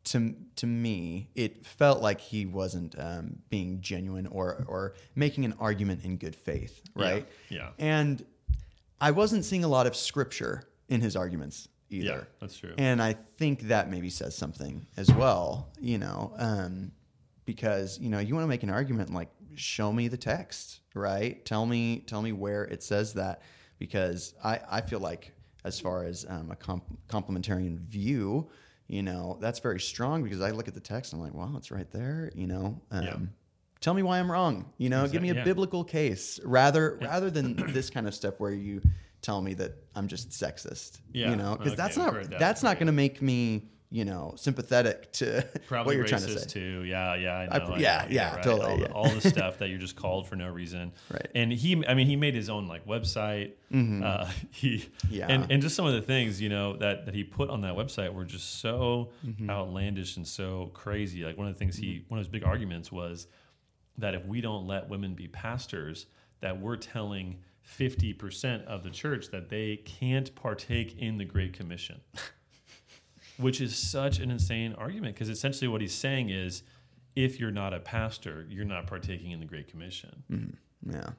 to 0.05 0.35
to 0.57 0.67
me, 0.67 1.29
it 1.35 1.67
felt 1.67 2.01
like 2.01 2.21
he 2.21 2.47
wasn't 2.47 2.95
um, 2.99 3.41
being 3.49 3.81
genuine 3.81 4.27
or 4.27 4.65
or 4.67 4.95
making 5.15 5.45
an 5.45 5.55
argument 5.61 6.05
in 6.05 6.17
good 6.17 6.35
faith, 6.35 6.83
right? 6.95 7.27
Yeah. 7.49 7.71
And 7.79 8.25
I 9.01 9.11
wasn't 9.11 9.45
seeing 9.45 9.65
a 9.65 9.69
lot 9.69 9.87
of 9.87 9.95
scripture 9.95 10.65
in 10.89 11.01
his 11.01 11.17
arguments 11.17 11.69
either. 11.91 12.07
Yeah, 12.07 12.39
that's 12.41 12.59
true. 12.59 12.75
And 12.79 13.03
I 13.03 13.13
think 13.13 13.63
that 13.63 13.91
maybe 13.91 14.11
says 14.11 14.37
something 14.37 14.87
as 14.97 15.13
well, 15.13 15.69
you 15.81 15.99
know, 15.99 16.33
um, 16.37 16.93
because 17.45 17.99
you 17.99 18.09
know 18.09 18.19
you 18.19 18.35
want 18.35 18.45
to 18.45 18.49
make 18.49 18.63
an 18.63 18.71
argument 18.71 19.13
like 19.13 19.29
show 19.55 19.93
me 19.93 20.09
the 20.09 20.17
text, 20.17 20.81
right? 20.95 21.45
Tell 21.45 21.67
me 21.67 22.01
tell 22.07 22.23
me 22.23 22.33
where 22.33 22.65
it 22.65 22.83
says 22.83 23.15
that, 23.15 23.43
because 23.79 24.35
I 24.43 24.61
I 24.71 24.81
feel 24.81 25.01
like 25.01 25.33
as 25.65 25.79
far 25.79 26.05
as 26.05 26.25
um, 26.29 26.51
a 26.51 26.57
comp- 26.57 26.99
complementarian 27.09 27.79
view, 27.79 28.49
you 28.90 29.05
know, 29.05 29.38
that's 29.40 29.61
very 29.61 29.79
strong 29.79 30.24
because 30.24 30.40
I 30.40 30.50
look 30.50 30.66
at 30.66 30.74
the 30.74 30.81
text 30.81 31.12
and 31.12 31.22
I'm 31.22 31.33
like, 31.33 31.35
wow, 31.35 31.57
it's 31.57 31.70
right 31.70 31.88
there, 31.92 32.33
you 32.35 32.48
know. 32.48 32.83
Um, 32.90 33.05
Yeah. 33.05 33.16
Tell 33.81 33.94
me 33.94 34.03
why 34.03 34.18
I'm 34.18 34.31
wrong. 34.31 34.72
You 34.76 34.90
know, 34.90 35.07
give 35.09 35.22
me 35.22 35.31
a 35.31 35.37
yeah. 35.37 35.44
biblical 35.44 35.85
case 35.85 36.38
rather 36.44 36.98
rather 37.00 37.31
than 37.31 37.72
this 37.72 37.88
kind 37.88 38.07
of 38.07 38.14
stuff 38.14 38.38
where 38.38 38.53
you 38.53 38.83
tell 39.22 39.40
me 39.40 39.55
that 39.55 39.72
I'm 39.94 40.07
just 40.07 40.31
sexist. 40.31 40.98
Yeah, 41.12 41.31
You 41.31 41.37
know, 41.37 41.53
because 41.57 41.72
okay, 41.72 41.76
that's 41.76 41.96
not 41.96 42.12
that 42.14 42.38
that's 42.38 42.62
not 42.62 42.76
going 42.79 42.88
to 42.88 42.92
make 42.92 43.22
me 43.22 43.70
you 43.92 44.05
know 44.05 44.35
sympathetic 44.37 45.11
to 45.12 45.44
Probably 45.66 45.96
what 45.98 46.09
you're 46.11 46.18
racist 46.18 46.26
trying 46.26 46.35
to 46.35 46.38
say. 46.40 46.46
too. 46.48 46.85
Yeah, 46.85 47.14
yeah, 47.16 47.33
I 47.50 47.57
I- 47.57 47.59
know. 47.59 47.74
I 47.74 47.79
yeah, 47.79 48.03
know, 48.03 48.07
yeah, 48.14 48.35
right. 48.37 48.42
totally, 48.44 48.70
All, 48.72 48.79
yeah. 48.79 48.87
The, 48.87 48.92
all 48.92 49.09
the 49.11 49.20
stuff 49.29 49.59
that 49.59 49.68
you're 49.68 49.79
just 49.79 49.96
called 49.96 50.29
for 50.29 50.37
no 50.37 50.48
reason. 50.48 50.92
Right. 51.11 51.26
And 51.35 51.53
he, 51.53 51.85
I 51.87 51.94
mean, 51.94 52.07
he 52.07 52.14
made 52.16 52.35
his 52.37 52.48
own 52.48 52.66
like 52.68 52.87
website. 52.87 53.53
Uh, 53.72 54.26
he, 54.53 54.76
Mm-hmm. 54.79 55.12
Yeah. 55.14 55.26
And 55.29 55.50
and 55.50 55.61
just 55.61 55.74
some 55.74 55.87
of 55.87 55.92
the 55.94 56.03
things 56.03 56.40
you 56.40 56.48
know 56.48 56.76
that 56.76 57.07
that 57.07 57.14
he 57.14 57.24
put 57.24 57.50
on 57.50 57.62
that 57.62 57.74
website 57.74 58.14
were 58.14 58.24
just 58.24 58.61
so 58.61 59.11
Mm-hmm. 59.26 59.50
outlandish 59.50 60.16
and 60.16 60.26
so 60.26 60.70
crazy. 60.74 61.24
Like 61.24 61.37
one 61.37 61.48
of 61.48 61.53
the 61.55 61.59
things 61.59 61.76
he, 61.76 62.05
one 62.09 62.18
of 62.20 62.24
his 62.26 62.31
big 62.31 62.44
arguments 62.44 62.92
was 62.92 63.26
that 63.98 64.14
if 64.14 64.24
we 64.24 64.40
don't 64.40 64.66
let 64.68 64.88
women 64.88 65.14
be 65.14 65.26
pastors, 65.29 66.07
that 66.40 66.61
we're 66.61 66.76
telling. 66.76 67.38
50% 67.79 68.64
of 68.64 68.83
the 68.83 68.90
church 68.90 69.31
that 69.31 69.48
they 69.50 69.76
can't 69.76 70.35
partake 70.35 70.96
in 70.98 71.18
the 71.18 71.24
Great 71.26 71.53
Commission 71.53 72.00
which 73.40 73.61
is 73.61 73.76
such 73.76 74.18
an 74.18 74.31
insane 74.31 74.74
argument 74.74 75.14
because 75.14 75.29
essentially 75.29 75.68
what 75.68 75.81
he's 75.81 75.94
saying 75.94 76.31
is 76.31 76.62
if 77.16 77.40
you're 77.40 77.50
not 77.50 77.74
a 77.74 77.81
pastor, 77.81 78.46
you're 78.48 78.64
not 78.64 78.87
partaking 78.87 79.31
in 79.33 79.40
the 79.40 79.46
Great 79.46 79.68
Commission. 79.68 80.57
Yeah. 80.87 81.11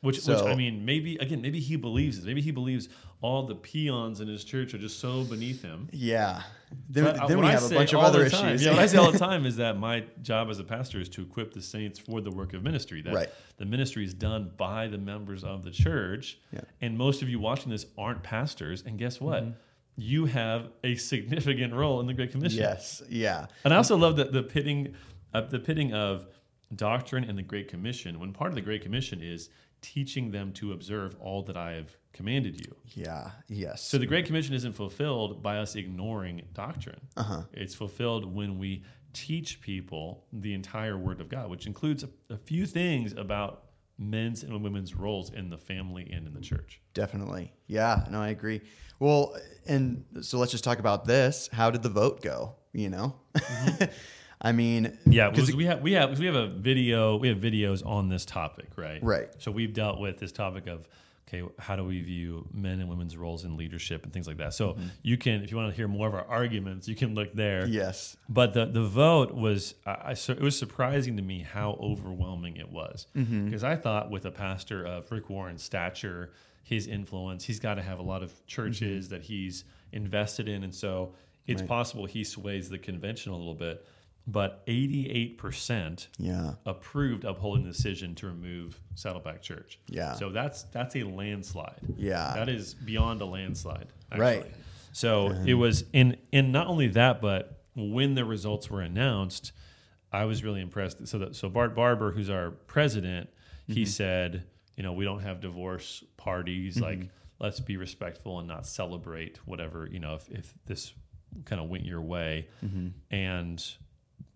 Which, 0.00 0.24
which 0.26 0.38
I 0.42 0.54
mean, 0.54 0.84
maybe 0.84 1.16
again, 1.16 1.42
maybe 1.42 1.58
he 1.58 1.74
believes 1.74 2.18
it. 2.18 2.24
Maybe 2.24 2.40
he 2.40 2.52
believes 2.52 2.88
all 3.20 3.42
the 3.46 3.56
peons 3.56 4.20
in 4.20 4.28
his 4.28 4.44
church 4.44 4.72
are 4.72 4.78
just 4.78 5.00
so 5.00 5.24
beneath 5.24 5.60
him. 5.60 5.88
Yeah. 5.90 6.42
Then, 6.88 7.18
uh, 7.18 7.26
then 7.26 7.40
we 7.40 7.46
I 7.46 7.52
have 7.52 7.64
a 7.64 7.74
bunch 7.74 7.92
of 7.94 8.00
other 8.00 8.22
the 8.24 8.30
time- 8.30 8.50
issues. 8.50 8.64
Yeah, 8.66 8.72
what 8.74 8.80
I 8.82 8.86
say 8.86 8.98
all 8.98 9.10
the 9.10 9.18
time 9.30 9.44
is 9.44 9.56
that 9.56 9.76
my 9.76 10.04
job 10.22 10.50
as 10.50 10.60
a 10.60 10.64
pastor 10.64 11.00
is 11.00 11.08
to 11.10 11.22
equip 11.22 11.52
the 11.52 11.62
saints 11.62 11.98
for 11.98 12.20
the 12.20 12.30
work 12.30 12.54
of 12.54 12.62
ministry. 12.62 13.02
That 13.02 13.12
Right. 13.12 13.28
the 13.56 13.64
ministry 13.64 14.04
is 14.04 14.14
done 14.14 14.52
by 14.56 14.86
the 14.86 14.98
members 14.98 15.42
of 15.42 15.64
the 15.64 15.72
church. 15.72 16.38
Yeah. 16.52 16.60
And 16.80 16.96
most 16.96 17.20
of 17.22 17.28
you 17.28 17.40
watching 17.40 17.72
this 17.72 17.86
aren't 17.96 18.22
pastors. 18.22 18.84
And 18.86 18.98
guess 18.98 19.20
what? 19.20 19.42
Mm-hmm. 19.42 19.52
You 20.00 20.26
have 20.26 20.70
a 20.84 20.94
significant 20.94 21.74
role 21.74 22.00
in 22.00 22.06
the 22.06 22.14
Great 22.14 22.30
Commission. 22.30 22.60
yes. 22.60 23.02
Yeah. 23.08 23.46
And 23.64 23.74
I 23.74 23.76
also 23.76 23.96
love 23.96 24.16
that 24.16 24.32
the 24.32 24.44
pitting, 24.44 24.94
uh, 25.34 25.40
the 25.42 25.58
pitting 25.58 25.92
of 25.92 26.26
doctrine 26.74 27.24
and 27.24 27.36
the 27.36 27.42
Great 27.42 27.68
Commission. 27.68 28.20
When 28.20 28.32
part 28.32 28.50
of 28.50 28.54
the 28.54 28.60
Great 28.60 28.82
Commission 28.82 29.20
is 29.20 29.50
teaching 29.80 30.30
them 30.30 30.52
to 30.52 30.72
observe 30.72 31.16
all 31.20 31.42
that 31.42 31.56
I 31.56 31.72
have 31.72 31.96
commanded 32.12 32.60
you. 32.60 32.74
Yeah. 32.94 33.30
Yes. 33.48 33.82
So 33.82 33.98
the 33.98 34.06
Great 34.06 34.26
Commission 34.26 34.54
isn't 34.54 34.72
fulfilled 34.72 35.42
by 35.42 35.58
us 35.58 35.76
ignoring 35.76 36.42
doctrine. 36.52 37.00
Uh-huh. 37.16 37.42
It's 37.52 37.74
fulfilled 37.74 38.24
when 38.32 38.58
we 38.58 38.84
teach 39.12 39.60
people 39.60 40.24
the 40.32 40.54
entire 40.54 40.96
Word 40.96 41.20
of 41.20 41.28
God, 41.28 41.50
which 41.50 41.66
includes 41.66 42.04
a, 42.04 42.08
a 42.32 42.36
few 42.36 42.66
things 42.66 43.12
about 43.12 43.64
men's 43.98 44.42
and 44.44 44.62
women's 44.62 44.94
roles 44.94 45.30
in 45.32 45.50
the 45.50 45.58
family 45.58 46.08
and 46.12 46.26
in 46.26 46.34
the 46.34 46.40
church. 46.40 46.80
Definitely. 46.94 47.52
Yeah. 47.66 48.04
No, 48.10 48.20
I 48.20 48.28
agree. 48.28 48.60
Well, 49.00 49.36
and 49.66 50.04
so 50.22 50.38
let's 50.38 50.52
just 50.52 50.64
talk 50.64 50.78
about 50.78 51.04
this. 51.04 51.48
How 51.52 51.70
did 51.70 51.82
the 51.82 51.88
vote 51.88 52.22
go? 52.22 52.54
You 52.72 52.90
know, 52.90 53.16
I 54.40 54.52
mean, 54.52 54.84
Mm-hmm. 54.86 55.12
Yeah, 55.12 55.28
'cause 55.30 55.46
because 55.46 55.56
we 55.56 55.64
have 55.64 55.80
we 55.82 55.92
have 55.92 56.18
we 56.18 56.26
have 56.26 56.34
a 56.36 56.46
video 56.48 57.16
we 57.16 57.28
have 57.28 57.38
videos 57.38 57.84
on 57.84 58.08
this 58.08 58.24
topic, 58.24 58.68
right? 58.76 59.02
Right. 59.02 59.28
So 59.38 59.50
we've 59.50 59.72
dealt 59.72 59.98
with 59.98 60.18
this 60.18 60.30
topic 60.32 60.66
of 60.68 60.88
okay, 61.28 61.42
how 61.58 61.76
do 61.76 61.84
we 61.84 62.00
view 62.00 62.48
men 62.52 62.80
and 62.80 62.88
women's 62.88 63.16
roles 63.16 63.44
in 63.44 63.56
leadership 63.56 64.02
and 64.04 64.12
things 64.12 64.26
like 64.26 64.38
that. 64.38 64.54
So 64.54 64.78
you 65.02 65.16
can, 65.18 65.42
if 65.44 65.50
you 65.50 65.56
want 65.58 65.70
to 65.70 65.76
hear 65.76 65.86
more 65.86 66.08
of 66.08 66.14
our 66.14 66.24
arguments, 66.24 66.88
you 66.88 66.94
can 66.96 67.14
look 67.14 67.34
there. 67.34 67.66
yes. 67.66 68.16
But 68.28 68.54
the 68.54 68.64
the 68.66 68.82
vote 68.82 69.32
was, 69.34 69.74
I, 69.86 70.14
so 70.14 70.32
it 70.32 70.40
was 70.40 70.58
surprising 70.58 71.16
to 71.18 71.22
me 71.22 71.40
how 71.42 71.78
overwhelming 71.80 72.56
it 72.56 72.70
was 72.72 73.06
Mm-hmm. 73.14 73.44
because 73.46 73.62
I 73.64 73.76
thought 73.76 74.10
with 74.10 74.24
a 74.24 74.30
pastor 74.30 74.84
of 74.84 75.10
Rick 75.12 75.28
Warren's 75.30 75.62
stature, 75.62 76.32
his 76.62 76.86
influence, 76.86 77.44
he's 77.44 77.60
got 77.60 77.74
to 77.74 77.82
have 77.82 77.98
a 77.98 78.02
lot 78.02 78.22
of 78.22 78.32
churches 78.46 79.08
that 79.10 79.22
he's 79.22 79.64
invested 79.92 80.48
in, 80.48 80.64
and 80.64 80.74
so 80.74 81.12
it's 81.46 81.62
Mm-hmm. 81.62 81.70
Right. 81.70 81.78
possible 81.78 82.04
he 82.06 82.24
sways 82.24 82.68
the 82.68 82.78
convention 82.78 83.32
a 83.32 83.36
little 83.36 83.54
bit. 83.54 83.86
But 84.30 84.62
eighty 84.66 85.08
eight 85.10 85.38
percent 85.38 86.08
Yeah. 86.18 86.54
approved 86.66 87.24
upholding 87.24 87.64
the 87.64 87.70
decision 87.70 88.14
to 88.16 88.26
remove 88.26 88.78
Saddleback 88.94 89.40
Church. 89.40 89.80
Yeah. 89.88 90.12
So 90.14 90.28
that's 90.30 90.64
that's 90.64 90.94
a 90.96 91.04
landslide. 91.04 91.80
Yeah. 91.96 92.34
That 92.34 92.50
is 92.50 92.74
beyond 92.74 93.22
a 93.22 93.24
landslide. 93.24 93.86
Actually. 94.12 94.20
Right. 94.20 94.46
So 94.92 95.30
it 95.46 95.54
was 95.54 95.84
in 95.94 96.18
in 96.30 96.52
not 96.52 96.66
only 96.66 96.88
that, 96.88 97.22
but 97.22 97.62
when 97.74 98.14
the 98.14 98.24
results 98.26 98.68
were 98.68 98.82
announced, 98.82 99.52
I 100.12 100.26
was 100.26 100.44
really 100.44 100.60
impressed. 100.60 101.06
So 101.08 101.18
that 101.20 101.34
so 101.34 101.48
Bart 101.48 101.74
Barber, 101.74 102.12
who's 102.12 102.28
our 102.28 102.50
president, 102.50 103.30
he 103.66 103.82
Mm-hmm. 103.82 103.88
said, 103.88 104.44
you 104.76 104.82
know, 104.82 104.92
we 104.92 105.04
don't 105.06 105.20
have 105.22 105.40
divorce 105.40 106.04
parties. 106.18 106.78
Like, 106.80 107.08
let's 107.40 107.60
be 107.60 107.76
respectful 107.78 108.38
and 108.40 108.48
not 108.48 108.66
celebrate 108.66 109.38
whatever 109.46 109.88
you 109.90 110.00
know 110.00 110.16
if 110.16 110.28
if 110.28 110.52
this 110.66 110.92
kind 111.46 111.62
of 111.62 111.68
went 111.70 111.86
your 111.86 112.02
way. 112.02 112.48
Mm-hmm. 112.64 112.88
And 113.14 113.64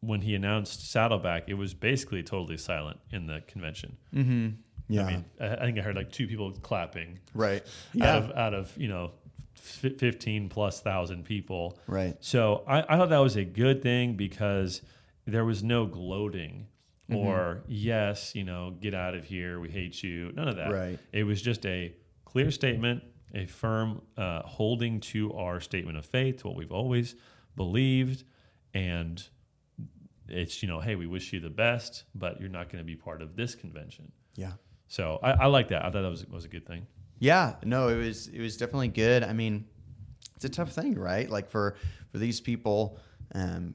when 0.00 0.20
he 0.22 0.34
announced 0.34 0.90
Saddleback, 0.90 1.44
it 1.48 1.54
was 1.54 1.74
basically 1.74 2.22
totally 2.22 2.56
silent 2.58 2.98
in 3.10 3.26
the 3.26 3.40
convention. 3.46 3.96
Mm-hmm. 4.14 4.48
Yeah. 4.88 5.06
I 5.06 5.10
mean, 5.12 5.24
I 5.40 5.56
think 5.64 5.78
I 5.78 5.82
heard 5.82 5.96
like 5.96 6.10
two 6.12 6.26
people 6.26 6.50
clapping 6.52 7.20
Right. 7.34 7.62
out 7.62 7.68
Yeah. 7.94 8.16
of 8.16 8.30
out 8.32 8.54
of 8.54 8.76
you 8.76 8.88
know 8.88 9.12
f- 9.56 9.92
fifteen 9.98 10.48
plus 10.48 10.80
thousand 10.80 11.24
people. 11.24 11.78
Right. 11.86 12.16
So 12.20 12.64
I, 12.66 12.80
I 12.82 12.96
thought 12.98 13.10
that 13.10 13.18
was 13.18 13.36
a 13.36 13.44
good 13.44 13.80
thing 13.82 14.14
because 14.16 14.82
there 15.26 15.44
was 15.44 15.62
no 15.62 15.86
gloating 15.86 16.66
Mm-hmm. 17.10 17.16
or 17.26 17.64
yes, 17.66 18.34
you 18.34 18.44
know, 18.44 18.70
get 18.80 18.94
out 18.94 19.14
of 19.14 19.24
here, 19.24 19.58
we 19.60 19.68
hate 19.68 20.02
you. 20.02 20.30
None 20.34 20.48
of 20.48 20.56
that. 20.56 20.72
Right. 20.72 20.98
It 21.12 21.24
was 21.24 21.42
just 21.42 21.66
a 21.66 21.94
clear 22.24 22.50
statement, 22.50 23.02
a 23.34 23.44
firm 23.46 24.02
uh, 24.16 24.42
holding 24.44 25.00
to 25.00 25.32
our 25.34 25.60
statement 25.60 25.98
of 25.98 26.06
faith, 26.06 26.44
what 26.44 26.54
we've 26.54 26.70
always 26.72 27.14
believed, 27.56 28.24
and 28.72 29.22
it's 30.32 30.62
you 30.62 30.68
know, 30.68 30.80
hey, 30.80 30.94
we 30.94 31.06
wish 31.06 31.32
you 31.32 31.40
the 31.40 31.50
best, 31.50 32.04
but 32.14 32.40
you're 32.40 32.48
not 32.48 32.70
going 32.70 32.78
to 32.78 32.86
be 32.86 32.96
part 32.96 33.22
of 33.22 33.36
this 33.36 33.54
convention. 33.54 34.10
Yeah. 34.34 34.52
So 34.88 35.18
I, 35.22 35.32
I 35.32 35.46
like 35.46 35.68
that. 35.68 35.84
I 35.84 35.90
thought 35.90 36.02
that 36.02 36.10
was 36.10 36.26
was 36.26 36.44
a 36.44 36.48
good 36.48 36.66
thing. 36.66 36.86
Yeah, 37.18 37.54
no, 37.64 37.88
it 37.88 37.96
was 37.96 38.26
it 38.28 38.40
was 38.40 38.56
definitely 38.56 38.88
good. 38.88 39.22
I 39.22 39.32
mean, 39.32 39.66
it's 40.36 40.44
a 40.44 40.48
tough 40.48 40.72
thing, 40.72 40.98
right? 40.98 41.30
Like 41.30 41.50
for 41.50 41.76
for 42.10 42.18
these 42.18 42.40
people, 42.40 42.98
um, 43.34 43.74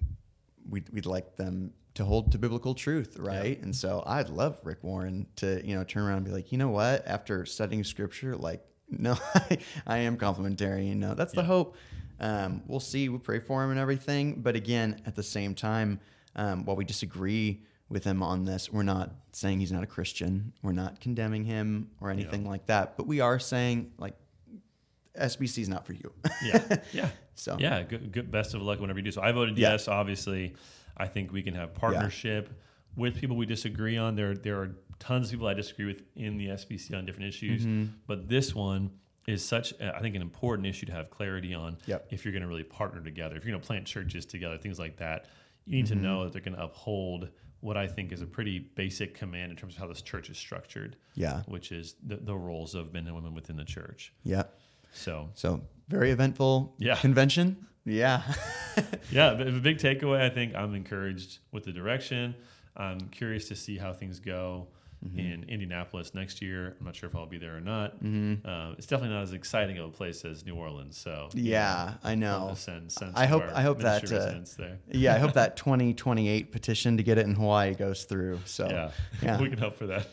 we'd 0.70 0.90
we'd 0.90 1.06
like 1.06 1.36
them 1.38 1.74
to 1.96 2.06
hold 2.06 2.32
to 2.32 2.38
biblical 2.38 2.76
truth, 2.76 3.18
right? 3.18 3.60
And 3.62 3.76
so 3.76 4.04
I'd 4.06 4.30
love 4.30 4.60
Rick 4.64 4.84
Warren 4.84 5.26
to 5.38 5.66
you 5.66 5.76
know 5.76 5.84
turn 5.84 6.04
around 6.04 6.18
and 6.18 6.26
be 6.26 6.32
like, 6.32 6.52
you 6.52 6.58
know 6.58 6.70
what? 6.70 7.08
After 7.08 7.46
studying 7.46 7.84
Scripture, 7.84 8.36
like, 8.36 8.64
no, 8.90 9.18
I, 9.34 9.58
I 9.86 9.98
am 10.00 10.18
complementary. 10.18 10.86
You 10.86 10.96
know, 10.96 11.14
that's 11.14 11.34
the 11.34 11.44
hope. 11.44 11.76
Um, 12.20 12.64
we'll 12.68 12.80
see. 12.80 13.10
We'll 13.10 13.20
pray 13.20 13.40
for 13.40 13.64
him 13.64 13.72
and 13.72 13.80
everything. 13.80 14.42
But 14.42 14.56
again, 14.56 15.02
at 15.06 15.16
the 15.16 15.24
same 15.24 15.56
time, 15.56 16.00
um, 16.38 16.64
while 16.66 16.76
we 16.76 16.86
disagree 16.86 17.62
with 17.90 18.04
him 18.04 18.22
on 18.24 18.46
this, 18.46 18.72
we're 18.72 18.84
not 18.84 19.12
saying 19.32 19.60
he's 19.60 19.72
not 19.72 19.84
a 19.84 19.88
Christian. 19.88 20.54
We're 20.62 20.72
not 20.74 21.00
condemning 21.00 21.44
him 21.46 21.90
or 22.02 22.10
anything 22.12 22.46
like 22.46 22.66
that. 22.68 22.98
But 22.98 23.08
we 23.08 23.20
are 23.22 23.40
saying 23.40 23.92
like 23.98 24.16
SBC 25.20 25.60
is 25.60 25.70
not 25.70 25.86
for 25.86 25.94
you. 25.94 26.12
Yeah, 26.44 26.78
yeah. 26.94 27.10
So 27.36 27.58
Yeah, 27.60 27.82
good, 27.84 28.12
good. 28.12 28.32
Best 28.32 28.54
of 28.54 28.62
luck 28.62 28.80
whenever 28.80 29.00
you 29.00 29.06
do. 29.06 29.12
So 29.12 29.22
I 29.22 29.32
voted 29.32 29.58
Yeah. 29.58 29.72
yes. 29.72 29.88
Obviously, 29.88 30.56
I 30.96 31.08
think 31.08 31.32
we 31.32 31.42
can 31.42 31.54
have 31.56 31.74
partnership 31.74 32.50
with 32.96 33.16
people 33.16 33.36
we 33.38 33.46
disagree 33.46 33.98
on. 33.98 34.16
There, 34.16 34.36
there 34.36 34.60
are 34.62 34.76
tons 35.00 35.28
of 35.28 35.32
people 35.32 35.48
I 35.48 35.54
disagree 35.54 35.86
with 35.86 36.02
in 36.16 36.38
the 36.38 36.48
SBC 36.48 36.96
on 36.96 37.06
different 37.06 37.30
issues, 37.30 37.62
Mm-hmm. 37.66 37.92
but 38.08 38.28
this 38.28 38.54
one 38.56 38.92
is 39.28 39.44
such, 39.44 39.74
I 39.82 40.00
think, 40.00 40.16
an 40.16 40.22
important 40.22 40.66
issue 40.68 40.86
to 40.88 40.94
have 40.94 41.10
clarity 41.10 41.54
on. 41.54 41.78
Yep. 41.86 42.08
If 42.12 42.24
you're 42.26 42.32
going 42.32 42.44
to 42.44 42.48
really 42.48 42.64
partner 42.64 43.02
together, 43.02 43.36
if 43.36 43.44
you're 43.44 43.52
going 43.52 43.62
to 43.62 43.68
plant 43.68 43.86
churches 43.86 44.26
together, 44.26 44.58
things 44.58 44.80
like 44.80 44.98
that, 44.98 45.26
you 45.68 45.78
need 45.78 45.86
Mm-hmm. 45.86 45.96
to 45.96 46.02
know 46.02 46.24
that 46.24 46.34
they're 46.34 46.42
going 46.42 46.56
to 46.58 46.64
uphold 46.64 47.30
what 47.60 47.76
I 47.78 47.88
think 47.88 48.12
is 48.12 48.22
a 48.22 48.26
pretty 48.28 48.60
basic 48.60 49.14
command 49.16 49.52
in 49.52 49.58
terms 49.58 49.74
of 49.76 49.80
how 49.82 49.88
this 49.88 50.02
church 50.02 50.30
is 50.30 50.38
structured, 50.38 50.96
yeah, 51.16 51.42
which 51.48 51.72
is 51.72 51.96
the, 52.06 52.16
the 52.18 52.36
roles 52.36 52.74
of 52.76 52.94
men 52.94 53.06
and 53.08 53.16
women 53.16 53.34
within 53.34 53.58
the 53.58 53.66
church. 53.66 54.14
yeah. 54.24 54.44
So 54.94 55.30
So 55.34 55.62
very 55.90 56.12
eventful 56.12 56.76
Yeah. 56.80 56.96
convention. 56.96 57.68
Yeah. 57.86 58.22
yeah, 59.12 59.34
the 59.34 59.52
big 59.62 59.78
takeaway, 59.80 60.22
I 60.22 60.30
think 60.30 60.56
I'm 60.56 60.76
encouraged 60.76 61.40
with 61.52 61.64
the 61.66 61.72
direction. 61.72 62.36
I'm 62.76 63.00
curious 63.10 63.48
to 63.50 63.56
see 63.56 63.78
how 63.78 63.92
things 63.94 64.20
go 64.20 64.68
Mm-hmm. 65.08 65.20
in 65.20 65.44
Indianapolis 65.50 66.14
next 66.14 66.42
year. 66.42 66.76
I'm 66.80 66.86
not 66.86 66.96
sure 66.96 67.10
if 67.10 67.16
I'll 67.16 67.26
be 67.26 67.38
there 67.38 67.56
or 67.56 67.62
not. 67.62 68.04
Mhm. 68.04 68.46
Uh, 68.46 68.74
it's 68.78 68.88
definitely 68.88 69.16
not 69.16 69.24
as 69.24 69.34
exciting 69.34 69.78
of 69.78 69.86
a 69.86 69.92
place 69.92 70.24
as 70.26 70.46
New 70.46 70.56
Orleans. 70.56 70.98
So 70.98 71.30
Yeah, 71.34 71.94
I 72.04 72.16
know. 72.16 72.54
send, 72.56 72.92
send 72.92 73.14
I 73.16 73.26
hope- 73.26 73.44
I 73.54 73.62
hope 73.62 73.80
that, 73.80 74.12
uh. 74.12 74.34
Yeah, 74.92 75.16
I 75.16 75.20
hope 75.20 75.34
that 75.34 75.56
2028 75.58 76.52
petition 76.52 76.98
to 76.98 77.04
get 77.04 77.18
it 77.18 77.26
in 77.26 77.36
Hawaii 77.36 77.74
goes 77.74 78.04
through. 78.06 78.40
So 78.46 78.68
Yeah, 78.70 78.92
yeah. 79.22 79.38
we 79.42 79.50
can 79.50 79.60
hope 79.60 79.78
for 79.78 79.88
that. 79.88 80.08